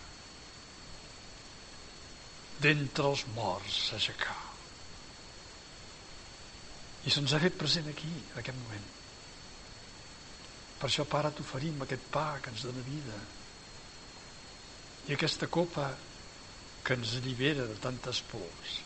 d'entre 2.63 3.11
els 3.11 3.25
morts 3.35 3.79
s'aixecà. 3.89 4.37
I 7.03 7.11
se'ns 7.11 7.33
ha 7.35 7.41
fet 7.43 7.57
present 7.59 7.89
aquí, 7.91 8.11
en 8.13 8.39
aquest 8.39 8.59
moment. 8.59 8.85
Per 10.79 10.89
això, 10.89 11.07
Pare, 11.11 11.33
t'oferim 11.35 11.83
aquest 11.83 12.07
pa 12.15 12.27
que 12.43 12.53
ens 12.53 12.63
dona 12.67 12.85
vida 12.87 13.19
i 15.09 15.17
aquesta 15.17 15.49
copa 15.51 15.89
que 16.87 16.95
ens 16.99 17.17
allibera 17.19 17.67
de 17.67 17.79
tantes 17.83 18.23
pors. 18.31 18.77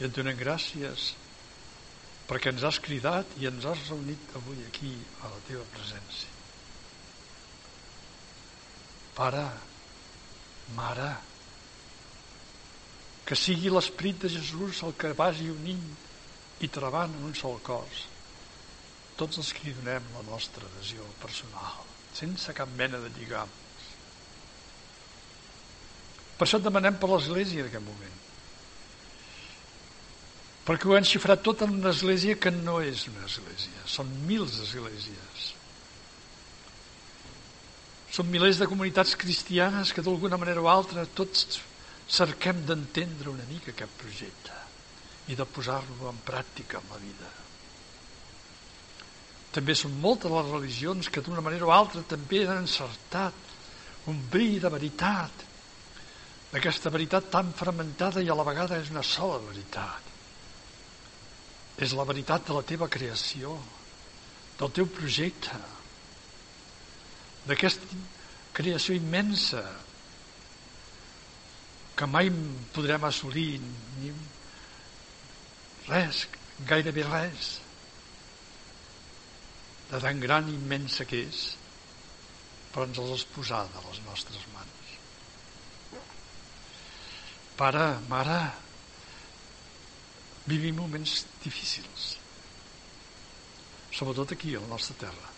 I 0.00 0.08
et 0.08 0.16
donem 0.16 0.36
gràcies 0.40 1.10
perquè 2.28 2.52
ens 2.52 2.64
has 2.64 2.80
cridat 2.84 3.32
i 3.40 3.48
ens 3.48 3.64
has 3.68 3.88
reunit 3.88 4.36
avui 4.40 4.60
aquí 4.68 4.92
a 5.20 5.32
la 5.32 5.40
teva 5.48 5.64
presència. 5.76 6.39
Pare, 9.20 9.44
Mare, 10.76 11.10
que 13.28 13.36
sigui 13.36 13.68
l'Esprit 13.68 14.24
de 14.24 14.30
Jesús 14.32 14.80
el 14.86 14.94
que 14.96 15.12
vagi 15.18 15.50
unint 15.52 15.84
i 16.64 16.70
trebant 16.72 17.12
en 17.18 17.28
un 17.28 17.36
sol 17.36 17.60
cos 17.66 18.06
tots 19.20 19.42
els 19.42 19.50
que 19.52 19.68
hi 19.68 19.74
donem 19.76 20.06
la 20.16 20.22
nostra 20.30 20.64
adhesió 20.64 21.04
personal, 21.20 21.84
sense 22.16 22.54
cap 22.56 22.70
mena 22.78 23.02
de 23.02 23.10
lligams. 23.18 23.84
Per 26.38 26.46
això 26.46 26.60
demanem 26.64 26.96
per 26.96 27.10
l'Església 27.10 27.60
en 27.60 27.68
aquest 27.68 27.84
moment. 27.84 28.18
Perquè 30.64 30.88
ho 30.88 30.96
hem 30.96 31.04
xifrat 31.10 31.44
tot 31.44 31.66
en 31.66 31.76
una 31.82 31.92
església 31.92 32.38
que 32.40 32.52
no 32.54 32.78
és 32.80 33.04
una 33.12 33.26
església. 33.28 33.84
Són 33.84 34.08
mils 34.24 34.56
d'esglésies. 34.56 35.50
Són 38.10 38.30
milers 38.30 38.58
de 38.58 38.66
comunitats 38.66 39.14
cristianes 39.18 39.92
que 39.94 40.02
d'alguna 40.02 40.38
manera 40.40 40.62
o 40.62 40.68
altra 40.70 41.06
tots 41.06 41.60
cerquem 42.10 42.64
d'entendre 42.66 43.30
una 43.30 43.46
mica 43.46 43.70
aquest 43.70 43.94
projecte 44.00 44.56
i 45.30 45.36
de 45.38 45.46
posar-lo 45.46 46.10
en 46.10 46.18
pràctica 46.26 46.80
en 46.80 46.90
la 46.90 46.98
vida. 46.98 47.28
També 49.54 49.74
són 49.78 49.94
moltes 50.02 50.30
les 50.30 50.50
religions 50.50 51.10
que 51.10 51.22
d'una 51.22 51.42
manera 51.42 51.66
o 51.66 51.72
altra 51.74 52.02
també 52.06 52.42
han 52.46 52.64
encertat 52.64 54.10
un 54.10 54.18
bri 54.30 54.58
de 54.62 54.70
veritat, 54.70 55.46
d'aquesta 56.50 56.90
veritat 56.90 57.30
tan 57.30 57.52
fragmentada 57.54 58.22
i 58.22 58.30
a 58.30 58.34
la 58.34 58.46
vegada 58.46 58.78
és 58.82 58.90
una 58.90 59.06
sola 59.06 59.38
veritat. 59.44 60.08
És 61.78 61.94
la 61.94 62.06
veritat 62.06 62.48
de 62.48 62.56
la 62.56 62.66
teva 62.66 62.90
creació, 62.90 63.54
del 64.58 64.72
teu 64.76 64.90
projecte, 64.90 65.58
d'aquesta 67.48 68.00
creació 68.56 68.96
immensa 68.98 69.62
que 71.96 72.08
mai 72.08 72.30
podrem 72.74 73.04
assolir 73.04 73.60
ni 73.62 74.12
res, 75.88 76.26
gairebé 76.68 77.04
res 77.08 77.50
de 79.90 80.00
tan 80.00 80.20
gran 80.22 80.48
i 80.48 80.56
immensa 80.56 81.06
que 81.08 81.24
és 81.28 81.42
però 82.70 82.86
ens 82.86 83.00
els 83.02 83.12
has 83.16 83.26
posat 83.34 83.78
les 83.88 83.98
nostres 84.06 84.44
mans. 84.54 84.90
Pare, 87.58 87.86
mare 88.08 88.38
vivim 90.46 90.78
moments 90.80 91.24
difícils 91.42 92.14
sobretot 93.92 94.32
aquí 94.32 94.54
a 94.54 94.62
la 94.62 94.70
nostra 94.70 94.96
terra 95.02 95.28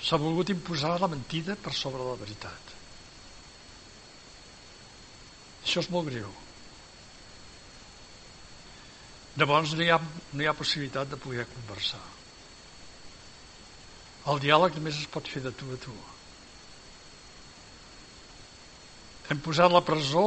s'ha 0.00 0.16
volgut 0.16 0.52
imposar 0.52 0.96
la 1.00 1.08
mentida 1.12 1.56
per 1.56 1.74
sobre 1.76 2.04
la 2.04 2.16
veritat. 2.20 2.76
Això 5.60 5.82
és 5.84 5.90
molt 5.92 6.08
greu. 6.08 6.30
Llavors 9.40 9.74
no 9.76 9.84
hi, 9.84 9.90
ha, 9.92 9.98
no 10.32 10.42
hi 10.42 10.48
ha 10.48 10.56
possibilitat 10.56 11.10
de 11.10 11.18
poder 11.20 11.44
conversar. 11.52 12.00
El 14.32 14.40
diàleg 14.40 14.76
només 14.76 14.98
es 15.00 15.08
pot 15.12 15.28
fer 15.28 15.42
de 15.44 15.52
tu 15.56 15.68
a 15.72 15.78
tu. 15.80 15.94
Hem 19.30 19.40
posat 19.44 19.72
la 19.72 19.84
presó 19.86 20.24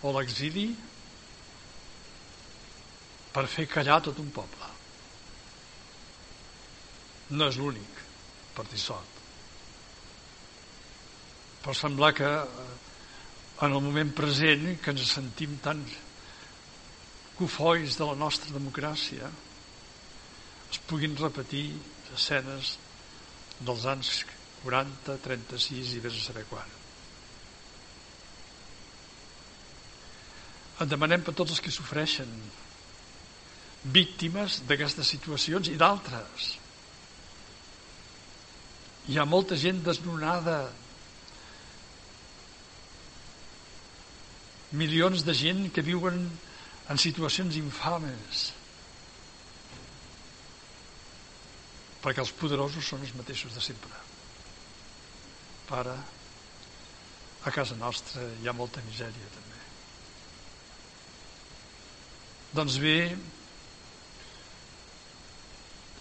o 0.00 0.12
l'exili 0.16 0.70
per 3.34 3.44
fer 3.50 3.68
callar 3.70 4.00
tot 4.06 4.18
un 4.22 4.30
poble. 4.34 4.70
No 7.30 7.50
és 7.50 7.58
l'únic 7.60 8.00
per 8.60 8.68
dissot. 8.68 9.18
Però 11.64 11.74
semblar 11.76 12.12
que 12.16 12.28
eh, 12.28 12.70
en 13.64 13.72
el 13.72 13.84
moment 13.84 14.12
present 14.16 14.66
que 14.84 14.92
ens 14.92 15.08
sentim 15.08 15.56
tan 15.64 15.80
cofois 17.38 17.96
de 17.96 18.04
la 18.04 18.16
nostra 18.20 18.52
democràcia 18.52 19.28
es 20.70 20.80
puguin 20.88 21.16
repetir 21.16 21.70
escenes 22.14 22.76
dels 23.60 23.86
anys 23.88 24.12
40, 24.62 25.16
36 25.24 25.96
i 25.96 26.02
vés 26.04 26.18
a 26.20 26.24
saber 26.26 26.44
quan. 26.48 26.76
En 30.80 30.88
demanem 30.88 31.24
per 31.24 31.36
tots 31.36 31.56
els 31.56 31.64
que 31.64 31.72
sofreixen 31.72 32.28
víctimes 33.92 34.62
d'aquestes 34.68 35.08
situacions 35.16 35.72
i 35.72 35.76
d'altres 35.80 36.54
hi 39.08 39.18
ha 39.18 39.24
molta 39.24 39.56
gent 39.56 39.82
desnonada. 39.86 40.60
Milions 44.76 45.24
de 45.26 45.34
gent 45.34 45.66
que 45.74 45.84
viuen 45.86 46.22
en 46.90 47.00
situacions 47.00 47.56
infames. 47.58 48.50
Perquè 52.00 52.22
els 52.22 52.32
poderosos 52.36 52.86
són 52.86 53.02
els 53.04 53.14
mateixos 53.16 53.56
de 53.56 53.62
sempre. 53.64 53.92
Pare, 55.68 55.96
a 57.44 57.50
casa 57.54 57.76
nostra 57.80 58.24
hi 58.40 58.48
ha 58.48 58.56
molta 58.56 58.82
misèria 58.86 59.32
també. 59.34 59.58
Doncs 62.56 62.78
bé, 62.82 62.96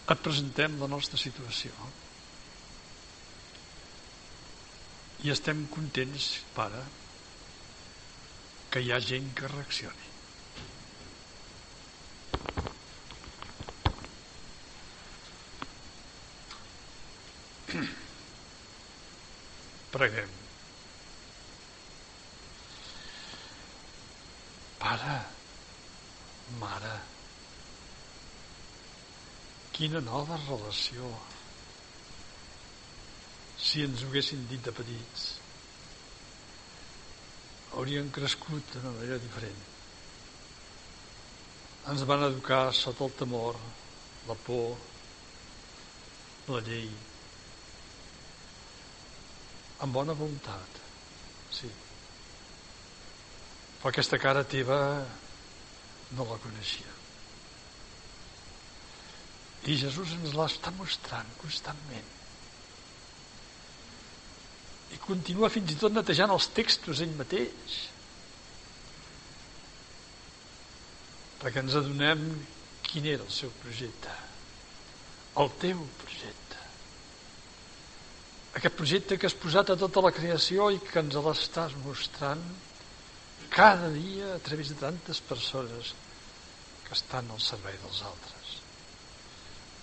et 0.10 0.24
presentem 0.26 0.80
la 0.82 0.90
nostra 0.90 1.20
situació. 1.22 1.72
I 5.20 5.32
estem 5.34 5.66
contents, 5.68 6.26
pare, 6.56 6.80
que 8.72 8.80
hi 8.80 8.92
ha 8.96 9.00
gent 9.04 9.26
que 9.36 9.50
reaccioni. 9.52 10.08
Preguem. 19.92 20.32
Pare, 24.80 25.18
mare, 26.64 26.94
quina 29.76 30.00
nova 30.08 30.40
relació 30.46 31.12
si 33.70 33.84
ens 33.86 34.02
ho 34.02 34.08
haguessin 34.10 34.48
dit 34.50 34.64
de 34.66 34.72
petits. 34.74 35.26
Haurien 37.78 38.10
crescut 38.14 38.72
d'una 38.74 38.94
manera 38.96 39.20
diferent. 39.22 39.60
Ens 41.94 42.06
van 42.10 42.26
educar 42.26 42.64
sota 42.74 43.06
el 43.06 43.14
temor 43.20 43.60
la 44.30 44.36
por 44.48 44.74
la 46.50 46.64
llei. 46.66 46.90
Amb 49.86 49.94
bona 49.96 50.18
voluntat 50.18 50.82
sí. 51.54 51.70
Però 53.80 53.94
aquesta 53.94 54.18
cara 54.22 54.48
teva 54.50 54.80
no 56.18 56.26
la 56.26 56.42
coneixia. 56.42 56.98
I 59.70 59.78
Jesús 59.78 60.16
ens 60.18 60.34
l'està 60.34 60.74
mostrant 60.74 61.38
constantment 61.44 62.18
i 64.94 64.98
continua 65.04 65.52
fins 65.54 65.74
i 65.74 65.78
tot 65.80 65.94
netejant 65.94 66.32
els 66.34 66.50
textos 66.56 67.02
ell 67.06 67.14
mateix. 67.18 67.78
Perquè 71.40 71.62
ens 71.64 71.78
adonem 71.80 72.24
quin 72.90 73.06
era 73.06 73.26
el 73.26 73.34
seu 73.34 73.52
projecte. 73.62 74.16
El 75.40 75.52
teu 75.62 75.84
projecte. 76.02 76.58
Aquest 78.60 78.76
projecte 78.76 79.18
que 79.20 79.30
has 79.30 79.38
posat 79.38 79.70
a 79.70 79.78
tota 79.80 80.02
la 80.04 80.12
creació 80.16 80.72
i 80.74 80.82
que 80.84 81.00
ens 81.04 81.16
l'estàs 81.16 81.78
mostrant 81.86 82.42
cada 83.54 83.92
dia 83.94 84.34
a 84.36 84.42
través 84.46 84.74
de 84.74 84.80
tantes 84.82 85.22
persones 85.30 85.94
que 86.88 86.98
estan 86.98 87.30
al 87.30 87.42
servei 87.42 87.78
dels 87.84 88.02
altres. 88.10 88.58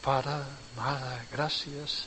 Pare, 0.03 0.37
Mare, 0.77 1.15
gràcies 1.33 2.03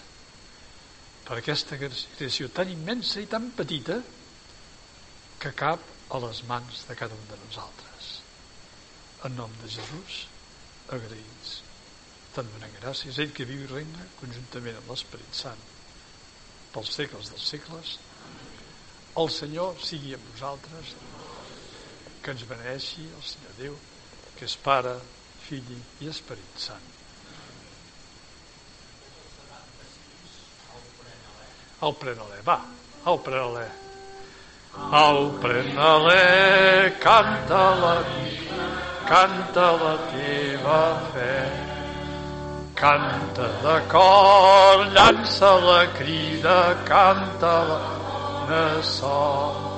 per 1.30 1.38
aquesta 1.38 1.77
creació 1.77 2.49
tan 2.49 2.71
immensa 2.73 3.21
i 3.21 3.27
tan 3.30 3.51
petita 3.53 3.99
que 5.39 5.51
cap 5.53 5.84
a 6.09 6.19
les 6.23 6.41
mans 6.49 6.88
de 6.89 6.95
cada 6.97 7.13
un 7.13 7.27
de 7.30 7.38
nosaltres. 7.45 8.07
En 9.30 9.36
nom 9.38 9.53
de 9.61 9.69
Jesús, 9.69 10.23
agraïts. 10.89 11.51
Te'n 12.34 12.49
donem 12.49 12.73
gràcies, 12.80 13.19
ell 13.21 13.36
que 13.36 13.45
viu 13.45 13.61
i 13.61 13.69
regna 13.69 14.07
conjuntament 14.17 14.82
amb 14.82 14.89
l'Esperit 14.89 15.38
Sant 15.38 15.61
pels 16.73 16.91
segles 16.97 17.30
dels 17.32 17.47
segles. 17.53 17.95
El 19.21 19.30
Senyor 19.34 19.77
sigui 19.86 20.15
amb 20.17 20.30
vosaltres, 20.34 20.93
que 22.23 22.34
ens 22.36 22.45
beneixi 22.49 23.05
el 23.09 23.27
Senyor 23.34 23.59
Déu, 23.61 23.77
que 24.38 24.49
és 24.49 24.57
Pare, 24.65 24.97
Fill 25.45 25.75
i 25.77 26.09
Esperit 26.09 26.65
Sant. 26.69 26.99
El 31.80 31.93
prenalè, 31.95 32.41
va, 32.43 32.57
el 33.07 33.19
prenalè. 33.23 33.67
El 34.99 35.19
prenalè, 35.39 36.91
canta 36.99 37.61
la, 37.80 37.93
canta 39.07 39.69
la 39.80 39.93
teva 40.09 40.82
fe. 41.13 41.38
Canta 42.82 43.47
de 43.63 43.77
cor, 43.91 44.86
llança 44.91 45.55
la 45.63 45.82
crida, 45.95 46.59
canta 46.84 47.55
la 48.51 48.63
sol. 48.84 49.68